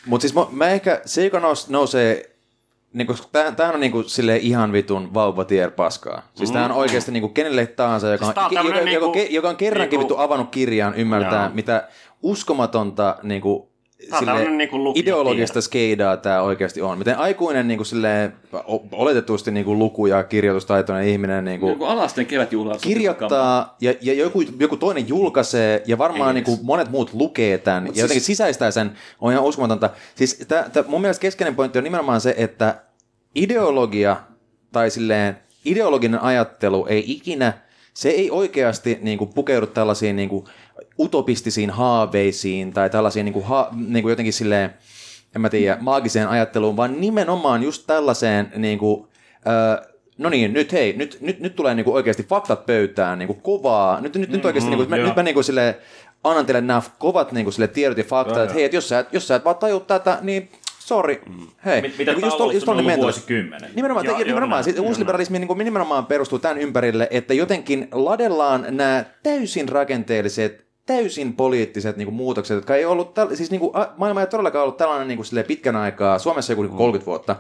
[0.07, 2.30] Mutta siis mä, mä ehkä, se joka nous, nousee,
[2.93, 6.23] niinku, tämähän, tämähän on niinku, sille ihan vitun vauvatier paskaa.
[6.35, 9.49] Siis tämähän on oikeasti niinku, kenelle tahansa, joka, Siis on joka, tämmönen joka, niinku- joka
[9.49, 11.55] on kerrankin niinku- vittu avannut kirjaan, ymmärtää, Joo.
[11.55, 11.89] mitä
[12.23, 13.70] uskomatonta niinku,
[14.11, 16.99] Tämmönen niinku ideologista skeidaa tämä oikeasti on.
[16.99, 22.77] Miten aikuinen niinku, silleen, o- oletetusti niinku, luku- ja kirjoitustaitoinen ihminen niinku, Joku alasteen kevätjuhla.
[22.81, 27.87] kirjoittaa ja, ja joku, joku toinen julkaisee ja varmaan niin kuin monet muut lukee tämän
[27.87, 28.91] ja jotenkin sisäistää sen,
[29.21, 29.91] on ihan uskomatonta.
[30.15, 32.83] Siis tää, tää, mun mielestä keskeinen pointti on nimenomaan se, että
[33.35, 34.17] ideologia
[34.73, 37.53] tai silleen ideologinen ajattelu ei ikinä,
[37.95, 40.45] se ei oikeasti niin kuin, pukeudu tällaisiin niin kuin,
[41.01, 44.75] utopistisiin haaveisiin tai tällaisiin niin kuin, ha, niin kuin jotenkin silleen,
[45.37, 49.07] en mä tiedä, maagiseen ajatteluun, vaan nimenomaan just tällaiseen niin kuin,
[49.47, 49.87] ö,
[50.19, 54.01] no niin, nyt hei, nyt, nyt, nyt tulee niinku oikeasti faktat pöytään, niinku kovaa.
[54.01, 55.79] Nyt, nyt, nyt oikeasti, niinku, nyt mä niinku sille
[56.25, 59.13] annan teille nämä kovat niinku sille tiedot ja faktat, että hei, että jos sä, et-
[59.13, 60.49] jos sä et vaan taju tätä, niin
[60.79, 61.21] sorry,
[61.65, 61.83] hei.
[61.83, 63.71] Mit- Mitä Niinku tää on tollainen ollut vuosikymmenen?
[63.75, 69.69] Nimenomaan, joo, nimenomaan siis uusliberalismi niin nimenomaan perustuu tämän ympärille, että jotenkin ladellaan nämä täysin
[69.69, 74.21] rakenteelliset, täysin poliittiset niin kuin, muutokset, jotka ei ollut, täl- siis niin kuin, a- maailma
[74.21, 77.37] ei todellakaan ollut tällainen niin kuin, silleen pitkän aikaa, Suomessa joku niin kuin 30 vuotta,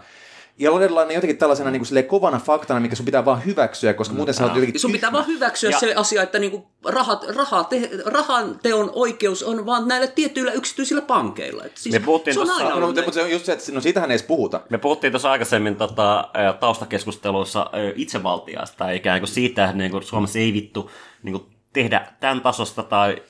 [0.59, 3.95] ja ladellaan ne jotenkin tällaisena niin kuin, silleen, kovana faktana, mikä sun pitää vaan hyväksyä,
[3.95, 7.25] koska muuten sä oot jotenkin Sun pitää vaan hyväksyä Ja- se asia, että niinku rahat,
[7.37, 11.65] raha te, rahan teon oikeus on vaan näillä tietyillä yksityisillä pankeilla.
[11.65, 13.53] Et siis Me puhuttiin se on tossa- aina No, ollut mutta, se on just se,
[13.53, 14.61] että no siitähän ei edes puhuta.
[14.71, 16.29] Me puhuttiin tuossa aikaisemmin tota,
[16.61, 20.91] taustakeskusteluissa itsevaltiasta, ikään kuin siitä, että niin kuin Suomessa ei vittu
[21.23, 23.23] niin kuin tehdä tämän tasosta tai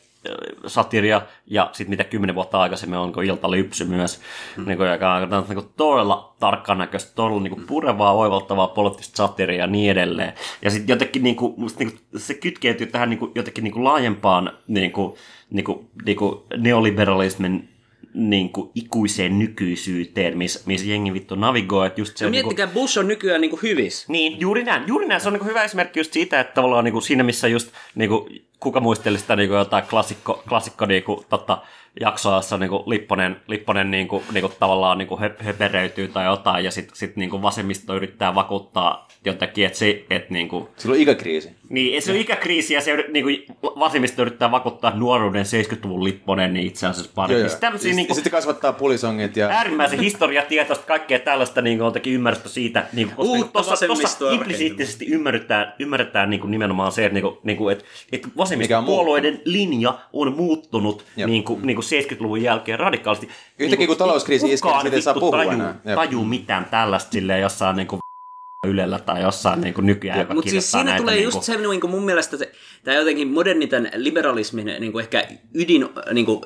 [0.66, 4.20] satiria, ja sitten mitä kymmenen vuotta aikaisemmin on, kun Ilta-Lypsy myös,
[4.56, 4.66] mm.
[4.66, 9.16] niin kuin, joka on niin kuin, todella tarkkaan näköistä, todella niin kuin, purevaa, oivaltavaa poliittista
[9.16, 10.32] satiria ja niin edelleen.
[10.62, 13.72] Ja sitten jotenkin niin kuin, musta, niin kuin, se kytkeytyy tähän niin kuin, jotenkin niin
[13.72, 15.14] kuin, laajempaan niin kuin,
[15.50, 17.68] niin kuin, niin kuin neoliberalismin
[18.14, 22.44] niin kuin, ikuiseen nykyisyyteen, missä miss jengi vittu navigoi, että just se No on, niin
[22.44, 24.08] kuin, miettikää, Bush on nykyään niinku hyvis.
[24.08, 24.82] niin, juuri näin.
[24.86, 25.20] Juuri näin.
[25.20, 28.10] Se on niin hyvä esimerkki just siitä, että tavallaan niin kuin siinä, missä just niin
[28.10, 31.58] kuin, kuka muisteli sitä niin kuin jotain klassikko, klassikko niin kuin, tota,
[32.00, 36.08] jaksoa, jossa niin kuin Lipponen, Lipponen niin kuin, niin kuin, tavallaan niin kuin hö- höperöityy
[36.08, 40.48] tai jotain, ja sitten sit, niin kuin vasemmisto yrittää vakuuttaa jotenkin, että se, että niin
[40.48, 41.50] kuin, Sillä on ikäkriisi.
[41.68, 46.66] niin, se on ikäkriisi ja se niin kuin, vasemmisto yrittää vakuuttaa nuoruuden 70-luvun Lipponen niin
[46.66, 47.40] itse asiassa parempi.
[47.40, 47.58] Joo, joo.
[47.60, 49.48] Tämmöisiä Ja niin kuin, Sitten kasvattaa pulisongit ja...
[49.48, 54.30] äärimmäisen historiatietoista, kaikkea tällaista niin on teki ymmärrystä siitä, niin kuin, koska Uutta tuossa, tuossa
[54.30, 59.40] implisiittisesti ymmärretään, ymmärretään niin kuin nimenomaan se, että, niin kuin, niin kuin, että, että vasemmistopuolueiden
[59.44, 61.28] linja on muuttunut Jep.
[61.28, 63.26] niin kuin, niin kuin 70-luvun jälkeen radikaalisti.
[63.26, 65.80] Yhtäkkiä, niin kun talouskriisi iskee, niin ei saa puhua taju, enää.
[65.94, 68.00] Taju mitään tällaista silleen jossain niin kuin
[68.66, 71.44] Ylellä tai jossain niin kuin nykyään, joka Mutta siis siinä näitä tulee niin just kuin,
[71.44, 72.52] se, niin kuin mun mielestä, se,
[72.84, 76.40] tämä jotenkin moderni tämän liberalismin niin kuin ehkä ydin, niin kuin,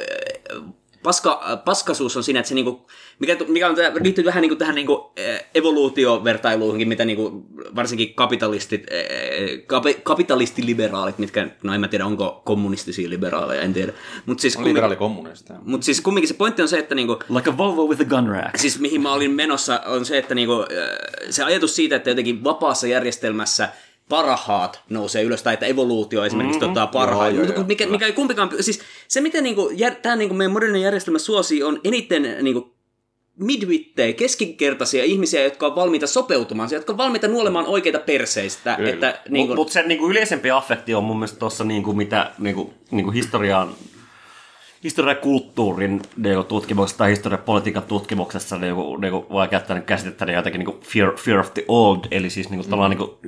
[1.05, 2.78] paska, paskasuus on siinä, että se, niin kuin,
[3.18, 5.00] mikä, mikä on, liittyy vähän niin kuin tähän niin kuin,
[5.34, 7.44] äh, evoluutiovertailuihinkin, mitä niin kuin,
[7.76, 13.92] varsinkin kapitalistit, äh, kapi, kapitalistiliberaalit, mitkä, no en mä tiedä, onko kommunistisia liberaaleja, en tiedä.
[14.26, 15.52] Mutta siis, On kumminkin- liberaali kommunisti.
[15.64, 18.28] mut siis kumminkin se pointti on se, että niinku, Like a Volvo with a gun
[18.28, 18.57] rack.
[18.57, 20.66] siis mihin mä olin menossa, on se, että niinku, äh,
[21.30, 23.68] se ajatus siitä, että jotenkin vapaassa järjestelmässä
[24.09, 26.74] parhaat nousee ylös, tai että evoluutio esimerkiksi mm-hmm.
[26.74, 27.28] tota, parhaat.
[27.28, 30.34] Joo, joo, Mutta joo, mikä, mikä ei kumpikaan, siis se miten niinku, jär, tämä niinku
[30.34, 32.74] meidän modernin järjestelmä suosii on eniten niinku,
[33.38, 38.76] midwittejä, keskinkertaisia ihmisiä, jotka on valmiita sopeutumaan, jotka on valmiita nuolemaan oikeita perseistä.
[38.84, 42.30] Että, Niin niinku, Mutta mut se niinku yleisempi affekti on mun mielestä tuossa niinku, mitä
[42.38, 43.74] niinku, niinku historiaan
[44.84, 50.80] historian kulttuurin niinku, tutkimuksessa tai historiapolitiikan tutkimuksessa niinku, niinku, voi käyttää käsitettä niin jotenkin niinku
[50.82, 52.88] fear, fear of the old, eli siis niinku, mm.
[52.88, 53.18] niinku,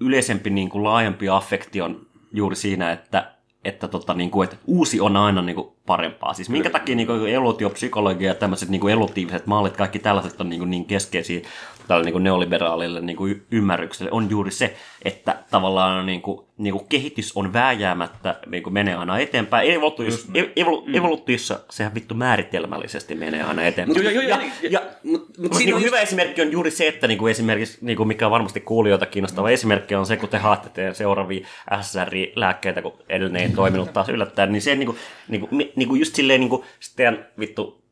[0.00, 3.32] yleisempi niinku, laajempi affekti on juuri siinä, että
[3.64, 6.34] että, tota, niinku, että uusi on aina niinku, parempaa.
[6.34, 10.84] Siis minkä takia niin evoluutiopsykologia ja tämmöiset niin evolutiiviset mallit, kaikki tällaiset on niin, niin
[10.84, 11.40] keskeisiä
[11.88, 14.74] tälle niin neoliberaalille niin ymmärrykselle, on juuri se,
[15.04, 19.70] että tavallaan niin kuin, niin kuin kehitys on vääjäämättä, niin kuin menee aina eteenpäin.
[19.70, 20.94] Evoluutiossa, evolu- Mm.
[20.94, 24.04] evoluutiossa sehän vittu määritelmällisesti menee aina eteenpäin.
[24.04, 26.42] Joo, joo, joo, ja, ja- ja, Mut, mut mutta siinä niin on hyvä just, esimerkki
[26.42, 29.94] on juuri se, että niin kuin esimerkiksi, niin kuin mikä on varmasti kuulijoita kiinnostava esimerkki
[29.94, 31.46] on se, kun te haatte teidän seuraavia
[31.82, 35.98] SSRI-lääkkeitä, kun edellinen ei toiminut taas yllättäen, niin se niin kuin, niin kuin, niin kuin
[35.98, 37.82] just silleen niin kuin sitten vittu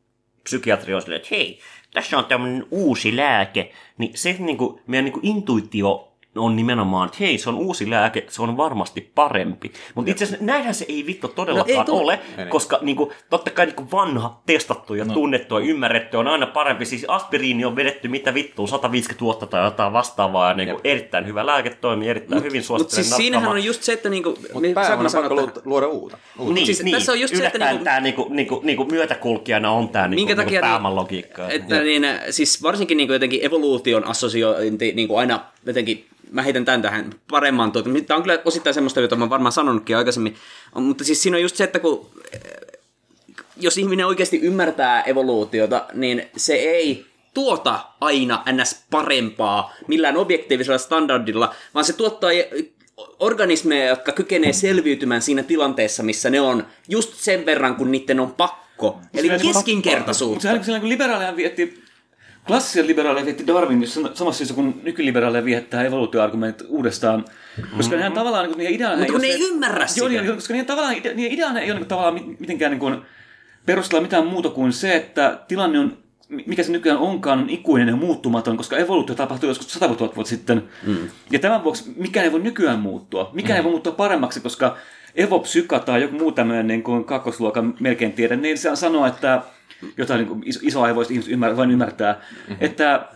[0.45, 1.59] psykiatri on silleen, että hei,
[1.95, 6.08] tässä on tämmöinen uusi lääke, niin se niin kuin, meidän niin kuin intuitio
[6.39, 9.73] on nimenomaan, että hei, se on uusi lääke, se on varmasti parempi.
[9.95, 13.51] Mutta itse asiassa näinhän se ei vittu todellakaan No ei ole, koska niin kuin, totta
[13.51, 15.15] kai niin kuin vanha, testattu ja no.
[15.15, 16.85] tunnettu ja ymmärretty on aina parempi.
[16.85, 21.27] Siis aspiriini on vedetty mitä vittua, 150 vuotta tai jotain vastaavaa, ja niin kuin, erittäin
[21.27, 24.39] hyvä lääke toimii, erittäin hyvin Mutta suosittelen siis siinähän on just se, että niinku...
[24.53, 26.19] Mutta päähän on pakko lu- luoda uutta.
[26.39, 26.55] uutta.
[26.55, 26.95] Niin, Siis niin.
[26.97, 30.35] tässä on just se, että niinku- tämä niinku, niinku, niinku myötäkulkijana on tämä niinku, Minkä
[30.35, 31.49] niinku takia pääoman niin- logiikka.
[31.49, 36.83] Että niin, siis varsinkin niin jotenkin evoluution assosiointi niin kuin aina jotenkin, mä heitän tämän
[36.83, 37.91] tähän paremman tuota.
[38.07, 40.37] Tämä on kyllä osittain semmoista, jota mä oon varmaan sanonutkin aikaisemmin.
[40.75, 42.41] Mutta siis siinä on just se, että kun eh,
[43.57, 48.85] jos ihminen oikeasti ymmärtää evoluutiota, niin se ei tuota aina ns.
[48.91, 52.31] parempaa millään objektiivisella standardilla, vaan se tuottaa
[53.21, 58.35] organismeja, jotka kykenee selviytymään siinä tilanteessa, missä ne on just sen verran, kun niiden on
[58.35, 59.01] pakko.
[59.15, 60.43] Eli Mutta keskinkertaisuutta.
[60.43, 61.83] sehän sellainen kun liberaaleja vietti,
[62.49, 67.25] klassisia liberaaleja vietti Darwin just samassa syystä kuin nykyliberaaleja viettää evoluutioargumentit uudestaan.
[67.77, 70.23] Koska nehän tavallaan, niin kuin, niiden ideana Mutta kun ne ei ymmärrä Joo, sitä.
[70.23, 72.97] niin, koska niiden, tavallaan, niiden ideana ei ole niin, tavallaan mit- mitenkään niin kuin,
[73.67, 77.97] perustella mitään muuta kuin se, että tilanne on, mikä se nykyään onkaan, on ikuinen ja
[77.97, 80.63] muuttumaton, koska evoluutio tapahtui joskus 100 000 vuotta sitten.
[80.87, 80.97] Mm.
[81.31, 83.31] Ja tämän vuoksi mikään ei voi nykyään muuttua.
[83.33, 83.57] Mikään mm.
[83.57, 84.77] ei voi muuttua paremmaksi, koska
[85.15, 89.43] evopsyka tai joku muu tämmöinen niin kuin kakkosluokan melkein tiedä, niin se sanoo, että
[89.97, 92.57] jotain niin kuin iso, isoaivoista ihmiset ymmär, vain ymmärtää, mm-hmm.
[92.61, 93.09] että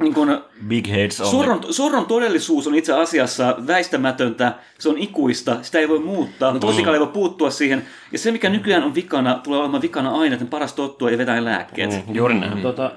[0.00, 1.26] niin kuin, Big heads on.
[1.26, 6.66] Sorron, sorron todellisuus on itse asiassa väistämätöntä, se on ikuista, sitä ei voi muuttaa, mutta
[6.66, 7.84] koskaan ei voi puuttua siihen.
[8.12, 11.44] Ja se, mikä nykyään on vikana, tulee olemaan vikana aina, että paras tottua ja vetää
[11.44, 11.90] lääkkeet.
[11.90, 12.02] Mm.
[12.06, 12.62] Mm, juuri näin.
[12.62, 12.92] Tota,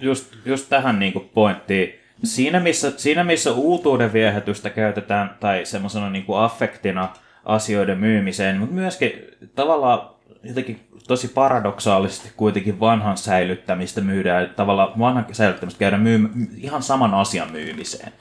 [0.00, 1.94] just, just tähän niinku pointtiin.
[2.24, 7.08] Siinä missä, siinä missä uutuuden viehätystä käytetään tai semmoisena niinku affektina
[7.44, 9.12] asioiden myymiseen, mutta myöskin
[9.54, 10.10] tavallaan
[10.42, 17.52] jotenkin tosi paradoksaalisesti kuitenkin vanhan säilyttämistä myydään, tavallaan vanhan säilyttämistä käydään myy- ihan saman asian
[17.52, 18.12] myymiseen,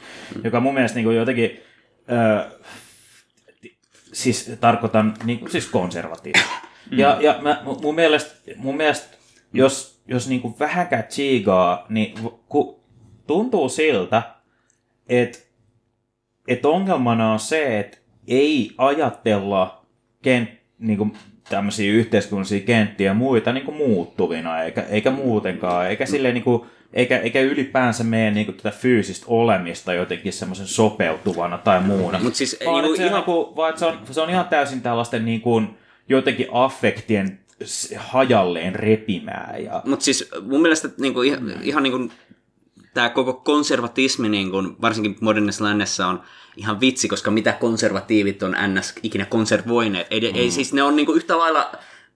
[0.43, 1.59] joka mun mielestä niinku jotenkin,
[2.11, 2.49] ö,
[4.13, 6.49] siis tarkoitan niin kuin, siis konservatiivista.
[6.91, 9.17] Ja, ja mä, mu- mun mielestä, mun mielestä
[9.53, 12.15] jos, jos niin kuin vähänkään tsiigaa, niin
[12.49, 12.83] ku,
[13.27, 14.21] tuntuu siltä,
[15.09, 15.39] että
[16.47, 19.85] et ongelmana on se, että ei ajatella
[20.21, 21.17] kent, niin kuin
[21.49, 26.61] tämmöisiä yhteiskunnallisia kenttiä ja muita niin kuin muuttuvina, eikä, eikä muutenkaan, eikä silleen niin kuin,
[26.93, 32.19] eikä, eikä ylipäänsä meidän niin kuin, tätä fyysistä olemista jotenkin semmoisen sopeutuvana tai muuna.
[32.19, 33.35] Mut siis vaan, niinku että se, ihan- ihan...
[33.37, 35.69] niinku, vaan se, on, se on ihan täysin tällaisten niin kuin,
[36.09, 37.39] jotenkin affektien
[37.97, 39.55] hajalleen repimää.
[39.59, 42.13] Ja, Mutta siis mun mielestä niinku, ihan, ihan niinku,
[42.97, 46.21] tämä koko konservatismi, niinku, varsinkin modernissa lännessä, on
[46.55, 48.93] ihan vitsi, koska mitä konservatiivit on ns.
[49.03, 50.07] ikinä konservoineet.
[50.11, 50.35] Ei, mm.
[50.39, 51.71] ei siis ne on niinku, yhtä lailla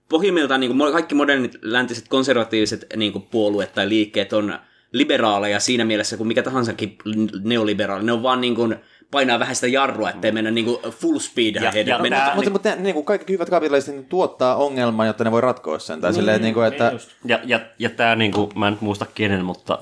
[0.08, 4.58] pohjimmiltaan niinku, mo- kaikki modernit läntiset konservatiiviset niinku, puolueet tai liikkeet on
[4.92, 6.96] liberaaleja siinä mielessä kuin mikä tahansakin
[7.44, 8.04] neoliberaali.
[8.04, 8.74] Ne on vaan niinku,
[9.10, 11.86] painaa vähän sitä jarrua, ettei mennä niinku, full speed Ja- ahead.
[11.88, 15.24] ja Mennä- tää- Mutta, mutta ne, niin kuin kaikki hyvät kapitalistit niin tuottaa ongelman, jotta
[15.24, 16.00] ne voi ratkoa sen.
[16.00, 16.92] Tai silleen, että, niin kuin, että
[17.24, 19.78] Ja, ja, ja tämä, niinku, mä en nyt muista kenen, mutta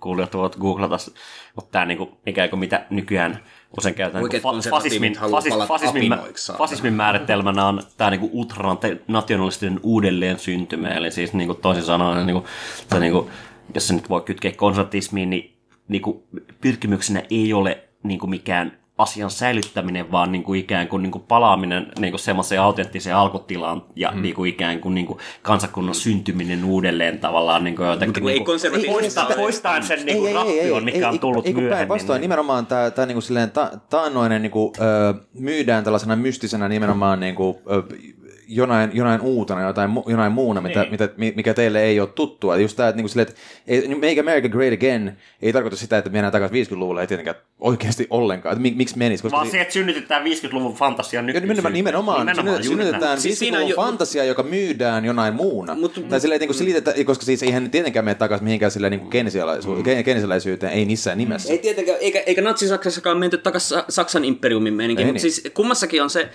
[0.00, 0.96] kuulijat voivat googlata,
[1.56, 3.42] mutta tämä niinku, ikään kuin mitä nykyään
[3.78, 6.14] usein käytetään niinku fa- fasismin, fasis, fasismin,
[6.58, 12.46] fasismin määritelmänä on tämä niinku ultranationalistinen uudelleen syntymä, eli siis niinku, toisin sanoen, niinku,
[12.90, 13.30] se, niinku,
[13.74, 15.56] jos se nyt voi kytkeä konservatismiin, niin
[15.88, 16.26] niinku,
[16.60, 21.86] pyrkimyksenä ei ole niinku, mikään asian säilyttäminen, vaan niin kuin ikään kuin, niin kuin palaaminen
[21.98, 24.22] niin kuin semmoiseen autenttiseen alkutilaan ja mm.
[24.22, 28.36] niin kuin ikään kuin, niin kuin kansakunnan syntyminen uudelleen tavallaan niin kuin jotenkin kun ei
[28.36, 31.76] niin kuin, konservatiivisuus poistaa, ole- poistaen sen niin kuin rappion, mikä on tullut ei, myöhemmin.
[31.76, 37.20] Päinvastoin niin- nimenomaan tämä, tämä niinku silleen ta, taannoinen niinku, ö, myydään tällaisena mystisenä nimenomaan
[37.20, 37.82] niinku, ö,
[38.56, 40.90] jonain, jonain uutena, jotain, mu- jonain muuna, mitä, Niin.
[40.90, 42.56] mitä, mi- mikä teille ei ole tuttua.
[42.56, 46.10] Just tämä, että, niinku silleen, että ei, Make America Great Again ei tarkoita sitä, että
[46.10, 48.52] mennään takaisin 50-luvulle, ei tietenkään oikeasti ollenkaan.
[48.52, 49.22] Että mik, miksi menisi?
[49.22, 51.48] Koska Vaan se, että synnytetään 50-luvun fantasia nykyisin.
[51.48, 53.20] nimenomaan, nimenomaan, nimenomaan synnytetään.
[53.20, 55.74] Siis siinä 50-luvun on jo- fantasia, joka myydään jonain muuna.
[55.74, 59.00] Mut- tai silleen, niin kuin selitetään, koska siis eihän tietenkään mene takaisin mihinkään silleen niin
[59.00, 59.10] kuin
[60.04, 61.52] keynesialaisuuteen, ei missään nimessä.
[61.52, 65.32] Ei tietenkään, eikä, eikä Natsi-Saksassakaan menty takaisin Saksan imperiumin meininki, Ei mutta niin.
[65.32, 66.28] siis kummassakin on se,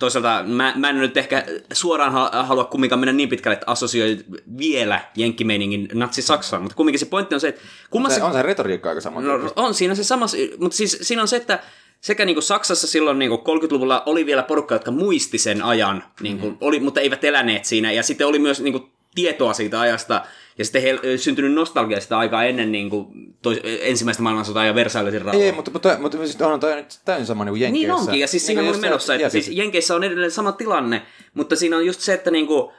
[0.00, 4.18] toisaalta mä, mä en nyt ehkä suoraan ha- halua kumminkaan mennä niin pitkälle, että assosioi
[4.58, 8.18] vielä jenkkimeiningin natsi-Saksaan, mutta kumminkin se pointti on se, että kummassa...
[8.18, 9.20] Se, on se retoriikka aika sama.
[9.20, 10.26] No, on siinä se sama,
[10.58, 11.62] mutta siis siinä on se, että
[12.00, 16.04] sekä niin kuin Saksassa silloin niin kuin 30-luvulla oli vielä porukka, jotka muisti sen ajan,
[16.20, 17.92] niin kuin, oli, mutta eivät eläneet siinä.
[17.92, 20.22] Ja sitten oli myös niin kuin, tietoa siitä ajasta,
[20.58, 23.06] ja sitten he, syntynyt nostalgia sitä aikaa ennen niin kuin,
[23.42, 25.42] tois, ensimmäistä maailmansotaa ja Versaillesin rauhaa.
[25.44, 27.94] Ei, mutta, mutta, mutta siis onhan toi nyt täysin sama niin kuin Niin Jenkeissä.
[28.10, 30.52] onkin, ja siis siinä Niin, on jos menossa, se- että siis Jenkeissä on edelleen sama
[30.52, 31.02] tilanne,
[31.34, 32.72] mutta siinä on just se, että niinku,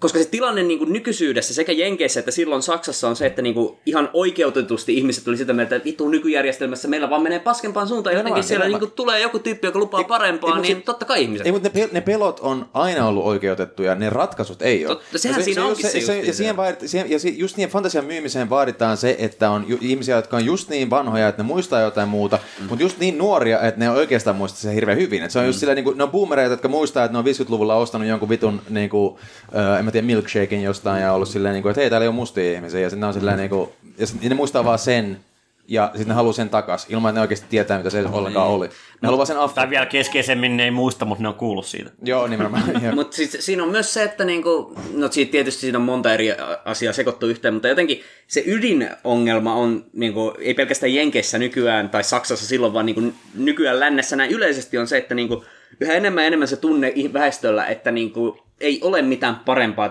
[0.00, 3.54] koska se tilanne niin kuin nykyisyydessä sekä Jenkeissä että silloin Saksassa on se, että niin
[3.54, 8.16] kuin ihan oikeutetusti ihmiset oli sitä mieltä, että vittu nykyjärjestelmässä meillä vaan menee paskempaan suuntaan.
[8.16, 11.22] Jotenkin siellä niin kuin tulee joku tyyppi, joka lupaa parempaa, ei, niin se- totta kai
[11.22, 11.46] ihmiset.
[11.46, 14.94] Ei, mutta ne, ne pelot on aina ollut oikeutettuja, ne ratkaisut ei ole.
[14.96, 16.36] Totta, sehän Ja siinä just onkin se se, justiin ja, se.
[16.36, 20.16] siihen vaadit, siihen, ja si- just niiden fantasian myymiseen vaaditaan se, että on ju, ihmisiä,
[20.16, 22.66] jotka on just niin vanhoja, että ne muistaa jotain muuta, mm.
[22.68, 25.22] mutta just niin nuoria, että ne oikeastaan muistaa se hirveän hyvin.
[25.22, 25.46] Et se on Mm.
[25.46, 28.28] just sillä, niin kuin, ne on boomereita, jotka muistaa, että ne on 50-luvulla ostanut jonkun
[28.28, 29.16] vitun, niin kuin,
[29.56, 32.14] äh, mä tiedä, milkshaken jostain ja ollut silleen, niin kuin, että hei, täällä ei ole
[32.14, 32.80] mustia ihmisiä.
[32.80, 35.18] Ja sitten ne on silleen, niin kuin, ja, ne muistaa vaan sen,
[35.68, 38.66] ja sitten ne haluaa sen takas, ilman että ne oikeasti tietää, mitä se ollenkaan oli.
[39.02, 39.54] Ne haluaa sen after.
[39.54, 41.90] Tai vielä keskeisemmin ne ei muista, mutta ne on kuullut siitä.
[42.02, 42.62] Joo, nimenomaan.
[42.94, 46.28] Mutta siis, siinä on myös se, että niinku, no siitä tietysti siinä on monta eri
[46.64, 52.46] asiaa sekoittu yhteen, mutta jotenkin se ydinongelma on niinku, ei pelkästään Jenkeissä nykyään tai Saksassa
[52.46, 53.02] silloin, vaan niinku,
[53.34, 55.44] nykyään lännessä näin yleisesti on se, että niinku,
[55.80, 59.90] yhä enemmän ja enemmän se tunne ih- väestöllä, että niinku, ei ole mitään parempaa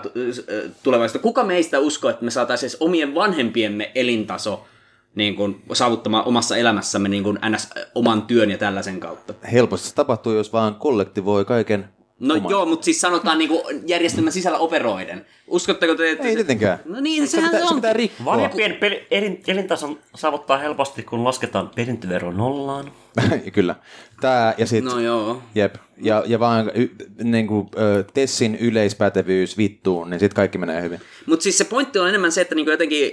[0.82, 1.22] tulevaisuutta.
[1.22, 4.66] Kuka meistä uskoo, että me saataisiin edes omien vanhempiemme elintaso
[5.14, 7.68] niin kuin, saavuttamaan omassa elämässämme niin kuin ns.
[7.94, 9.34] oman työn ja tällaisen kautta?
[9.52, 11.88] Helposti se tapahtuu, jos vaan kollektivoi kaiken
[12.20, 12.50] No oman.
[12.50, 15.26] joo, mutta siis sanotaan niinku järjestelmän sisällä operoiden.
[15.46, 16.28] Uskotteko te, että...
[16.28, 16.78] Ei tietenkään.
[16.84, 17.80] No niin, se sehän pitää, se se on.
[17.80, 18.26] pitää rikkoa.
[18.26, 22.92] Vanhempien peli, elin, elintason saavuttaa helposti, kun lasketaan perintövero nollaan.
[23.52, 23.74] Kyllä.
[24.20, 24.84] Tää ja sit...
[24.84, 25.42] No joo.
[25.54, 25.74] Jep.
[26.02, 26.88] Ja, ja vaan y,
[27.22, 31.00] niin kuin, ö, Tessin yleispätevyys vittuun, niin sit kaikki menee hyvin.
[31.26, 33.12] Mutta siis se pointti on enemmän se, että niinku jotenkin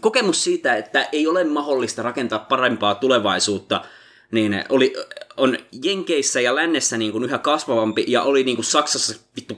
[0.00, 3.84] kokemus siitä, että ei ole mahdollista rakentaa parempaa tulevaisuutta,
[4.32, 4.94] niin oli,
[5.36, 9.56] on Jenkeissä ja Lännessä niin kuin yhä kasvavampi ja oli niin kuin Saksassa vittu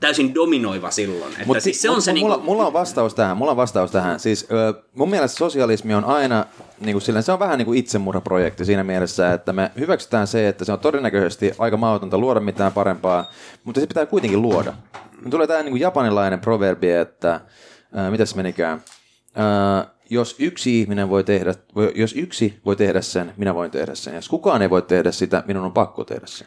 [0.00, 1.32] täysin dominoiva silloin.
[1.32, 3.56] Että Mut siis se on mut se mulla, niinku, mulla on vastaus tähän, mulla on
[3.56, 4.20] vastaus tähän.
[4.20, 4.48] Siis
[4.94, 6.46] mun mielestä sosialismi on aina,
[6.80, 10.48] niin kuin silleen, se on vähän niin kuin itsemurhaprojekti siinä mielessä, että me hyväksytään se,
[10.48, 13.30] että se on todennäköisesti aika mahdotonta luoda mitään parempaa,
[13.64, 14.74] mutta se pitää kuitenkin luoda.
[15.30, 17.40] Tulee tämä niin kuin japanilainen proverbi, että,
[18.06, 18.82] ö, mitäs menikään,
[19.28, 23.94] Ö, jos yksi ihminen voi tehdä, voi- jos yksi voi tehdä sen, minä voin tehdä
[23.94, 24.14] sen.
[24.14, 26.44] Jos kukaan ei voi tehdä sitä, minun on pakko tehdä se.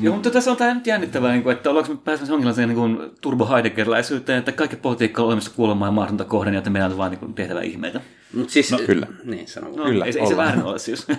[0.00, 2.78] Joo, mutta tässä on tämä nyt jännittävää, niin kuin, että ollaanko me pääsemässä jonkinlaiseen niin
[2.78, 3.48] kuin turbo
[4.38, 7.18] että kaikki politiikka on olemassa kuolemaa ja mahdotonta kohden, ja että meidän on vaan niin
[7.18, 8.00] kuin, tehtävä ihmeitä.
[8.34, 9.06] mut siis, No, kyllä.
[9.24, 9.68] Niin, sano.
[9.76, 11.06] No, Kyllä, ei, se- ei se väärin ole siis.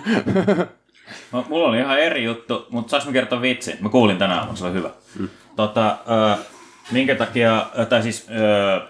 [1.32, 3.76] No, mulla oli ihan eri juttu, mutta saanko mä kertoa vitsin?
[3.80, 4.90] Mä kuulin tänä aamuna, se oli hyvä.
[5.18, 5.28] Mm.
[5.56, 5.98] Tota,
[6.38, 6.42] ö,
[6.90, 8.80] minkä takia, tai siis ö,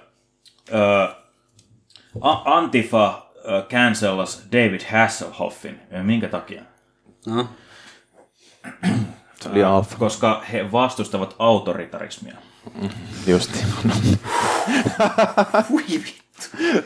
[0.79, 1.22] A-
[2.45, 3.27] Antifa
[3.69, 5.81] cancelas David Hasselhoffin.
[6.03, 6.63] Minkä takia?
[7.27, 7.47] No.
[9.41, 9.97] Se oli alfa.
[9.99, 12.35] Koska he vastustavat autoritarismia.
[13.27, 13.59] Justi.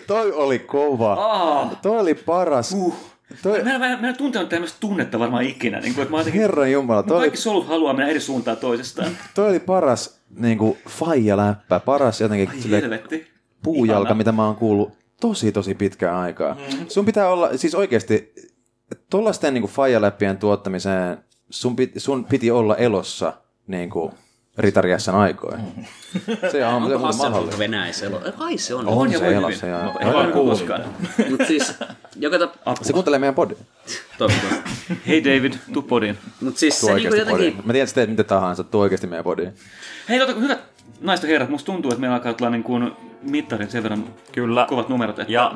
[0.06, 1.12] Toi oli kova.
[1.14, 2.72] Aa, Toi oli paras.
[2.72, 2.94] uh.
[3.42, 5.80] Toi, Mä en, mä, en- mä en tuntenut tämmöistä tunnetta varmaan ikinä.
[5.80, 8.56] Niin kuin, että mä jotenkin, Herran Jumala, toi oli, kaikki solut haluaa mennä eri suuntaan
[8.56, 9.08] toisestaan.
[9.34, 13.00] toi oli paras niin kuin, faija-läppä, paras jotenkin Ai sille,
[13.62, 14.14] puujalka, Ihana.
[14.14, 16.54] mitä mä oon kuullut tosi tosi pitkään aikaa.
[16.54, 16.86] Mm.
[16.88, 18.32] Sun pitää olla, siis oikeasti,
[19.10, 21.18] tuollaisten niin faijaläppien tuottamiseen
[21.50, 23.32] sun piti, sun piti olla elossa
[23.66, 24.12] niin kuin,
[24.58, 25.58] ritariassan aikoja.
[26.52, 27.58] Se on, Onko se on mahdollista.
[27.58, 28.06] Venäjässä?
[28.06, 28.86] elo- Kai se on.
[28.88, 29.80] On ja se elossa, hyvin.
[29.80, 29.92] joo.
[30.00, 30.84] Ei vaan kuulu koskaan.
[31.30, 31.72] Mutta siis,
[32.16, 32.54] joka tap...
[32.82, 33.54] Se kuuntelee meidän podi.
[34.18, 34.70] Toivottavasti.
[35.06, 36.18] Hei David, tuu podiin.
[36.40, 37.32] Mutta siis Tuo se niinku jotenkin...
[37.36, 37.56] podiin.
[37.66, 39.52] Mä tiedän, että teet mitä tahansa, tuo oikeasti meidän podiin.
[40.08, 40.58] Hei, tota, hyvät
[41.00, 42.92] naiset ja herrat, musta tuntuu, että meillä alkaa tulla niin kuin
[43.30, 44.66] mittarin sen verran Kyllä.
[44.68, 45.18] kovat numerot.
[45.18, 45.32] Että...
[45.32, 45.52] Ja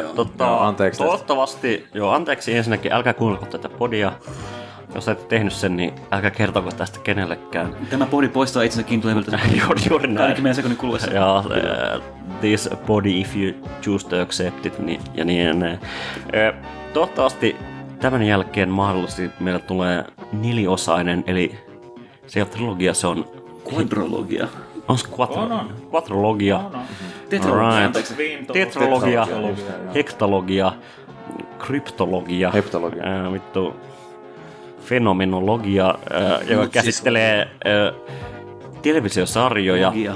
[0.00, 1.10] ö, tota, Joo, anteeksi tästä.
[1.10, 4.12] toivottavasti, joo anteeksi ensinnäkin, älkää kuunnelko tätä podia.
[4.94, 7.76] Jos et tehnyt sen, niin älkää kertoko tästä kenellekään.
[7.90, 10.26] Tämä podi poistaa itsensä kiintoleveltä juuri, juuri näin.
[10.26, 11.10] 20 sekunnin kuluessa.
[11.12, 12.02] Ja uh,
[12.40, 13.52] this body if you
[13.82, 15.80] choose to accept it niin, ja niin edelleen.
[16.34, 16.52] Ö,
[16.92, 17.56] Toivottavasti
[18.00, 21.58] tämän jälkeen mahdollisesti meillä tulee neliosainen, eli
[22.26, 23.24] se ei ole trilogia, se on
[23.74, 24.48] Quadrologia.
[24.90, 25.74] On se quattro, On, on.
[25.92, 26.82] quattrologia, On, on.
[27.28, 28.52] Tetralogia, Right.
[28.52, 29.26] tetralogia,
[29.94, 30.72] hektalogia,
[31.58, 33.02] kryptologia, Heptologia.
[33.02, 33.76] ää, vittu,
[34.84, 37.92] fenomenologia, ää, joka Mut siis- käsittelee ää,
[38.82, 39.88] televisiosarjoja.
[39.88, 40.14] Logia.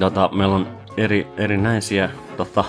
[0.00, 2.64] Tota, meillä on eri, erinäisiä tota,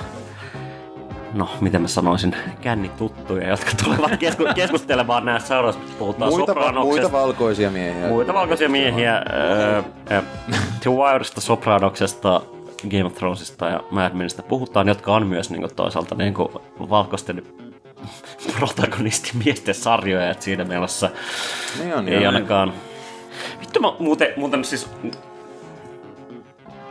[1.35, 7.11] no miten mä sanoisin, kännituttuja, jotka tulevat kesku- keskustelemaan näistä seuraavassa, puhutaan Muita, va- muita
[7.11, 8.07] valkoisia miehiä.
[8.07, 10.23] Muita valkoisia miehiä, äh, äh,
[10.79, 12.41] The Wiresta, Sopranoksesta,
[12.91, 16.49] Game of Thronesista ja Mad Menistä puhutaan, jotka on myös niin kuin, toisaalta niin kuin,
[16.89, 17.43] valkoisten
[18.59, 21.09] protagonistimiesten sarjoja, että siinä mielessä
[21.79, 22.33] Niin on, ei joo.
[22.33, 22.73] ainakaan...
[23.59, 24.89] Vittu mä muuten, muuten siis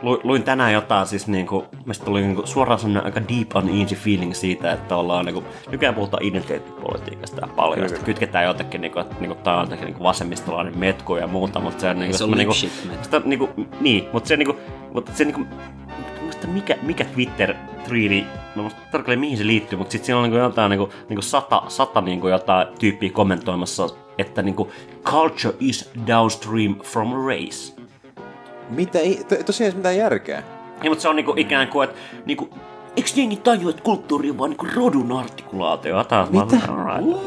[0.01, 4.71] luin tänään jotain, siis niinku, mistä tuli niinku suoraan sellainen aika deep uneasy feeling siitä,
[4.71, 9.35] että ollaan niinku, nykyään puhutaan identiteettipolitiikasta ja paljon, ja sitten kytketään jotenkin, niinku, että niinku,
[9.35, 13.21] tää on niinku vasemmistolainen metku ja muuta, mutta se on niinku, Se on niinku, sitä,
[13.25, 13.49] niinku,
[13.81, 14.55] niin, mutta se niinku,
[14.93, 15.45] mutta se niinku,
[16.21, 18.25] muista mikä, mikä twitter triidi
[18.55, 21.63] mä muista tarkalleen mihin se liittyy, mutta sitten siinä on niinku jotain niinku, niinku sata,
[21.67, 24.71] sata niinku jotain tyyppiä kommentoimassa, että niinku
[25.03, 27.84] culture is downstream from race.
[28.69, 30.43] Mitä ei, to, tosiaan ei mitään järkeä.
[30.81, 32.49] Niin, mutta se on niinku ikään kuin, että niinku,
[32.97, 36.03] eikö jengi tajua, että kulttuuri on vaan niinku rodun artikulaatio?
[36.03, 36.57] Taas Mitä?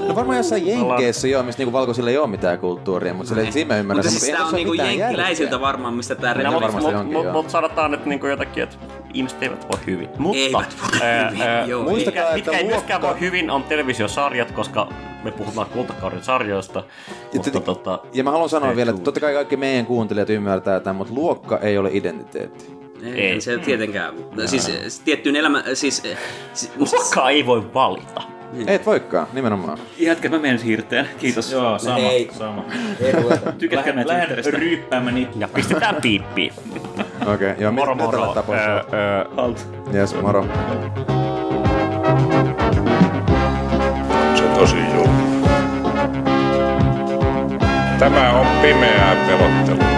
[0.08, 3.74] No varmaan jossain Jenkeissä joo, missä niinku valkoisilla ei ole mitään kulttuuria, mutta sille, siinä
[3.74, 4.04] mä ymmärrän.
[4.04, 7.50] Mutta siis ei tää on niinku jenkkiläisiltä varmaan, mistä tää No, mutta mut, mut, mut
[7.50, 8.76] sanotaan, että niinku jotakin, että
[9.14, 10.08] ihmiset eivät voi hyvin.
[10.18, 12.34] Mutta Eivät voi ää, hyvin, ää, joo, mitkä, ei.
[12.34, 14.88] mitkä ei myöskään voi hyvin on televisiosarjat, koska
[15.24, 16.84] me puhutaan kultakauden sarjoista.
[17.34, 20.80] Mutta te- tota, Ja mä haluan sanoa vielä, että totta kai kaikki meidän kuuntelijat ymmärtää
[20.80, 22.78] tämän, mutta luokka ei ole identiteetti.
[23.02, 23.40] Ei, Ei.
[23.40, 24.14] se tietenkään.
[24.46, 25.62] Siis eh, tiettyyn elämä...
[25.74, 26.02] Siis,
[26.52, 28.37] siis, luokkaa ei voi valita.
[28.66, 29.78] Et voikaan, nimenomaan.
[29.98, 31.08] Jätkä, mä menen siirteen.
[31.18, 31.52] Kiitos.
[31.52, 31.98] Joo, sama.
[31.98, 32.30] Ei.
[32.38, 32.64] sama.
[33.58, 35.32] Tykätkää Lähden, meitä lähden ryyppäämään niitä.
[35.38, 36.52] Ja pistetään piippiin.
[37.26, 38.34] Okei, okay, joo, Moro mitä moro.
[38.52, 39.68] Ää, ää, Halt.
[39.94, 40.46] Yes, moro.
[44.34, 45.28] Se tosi julma.
[47.98, 49.97] Tämä on pimeää pelottelua.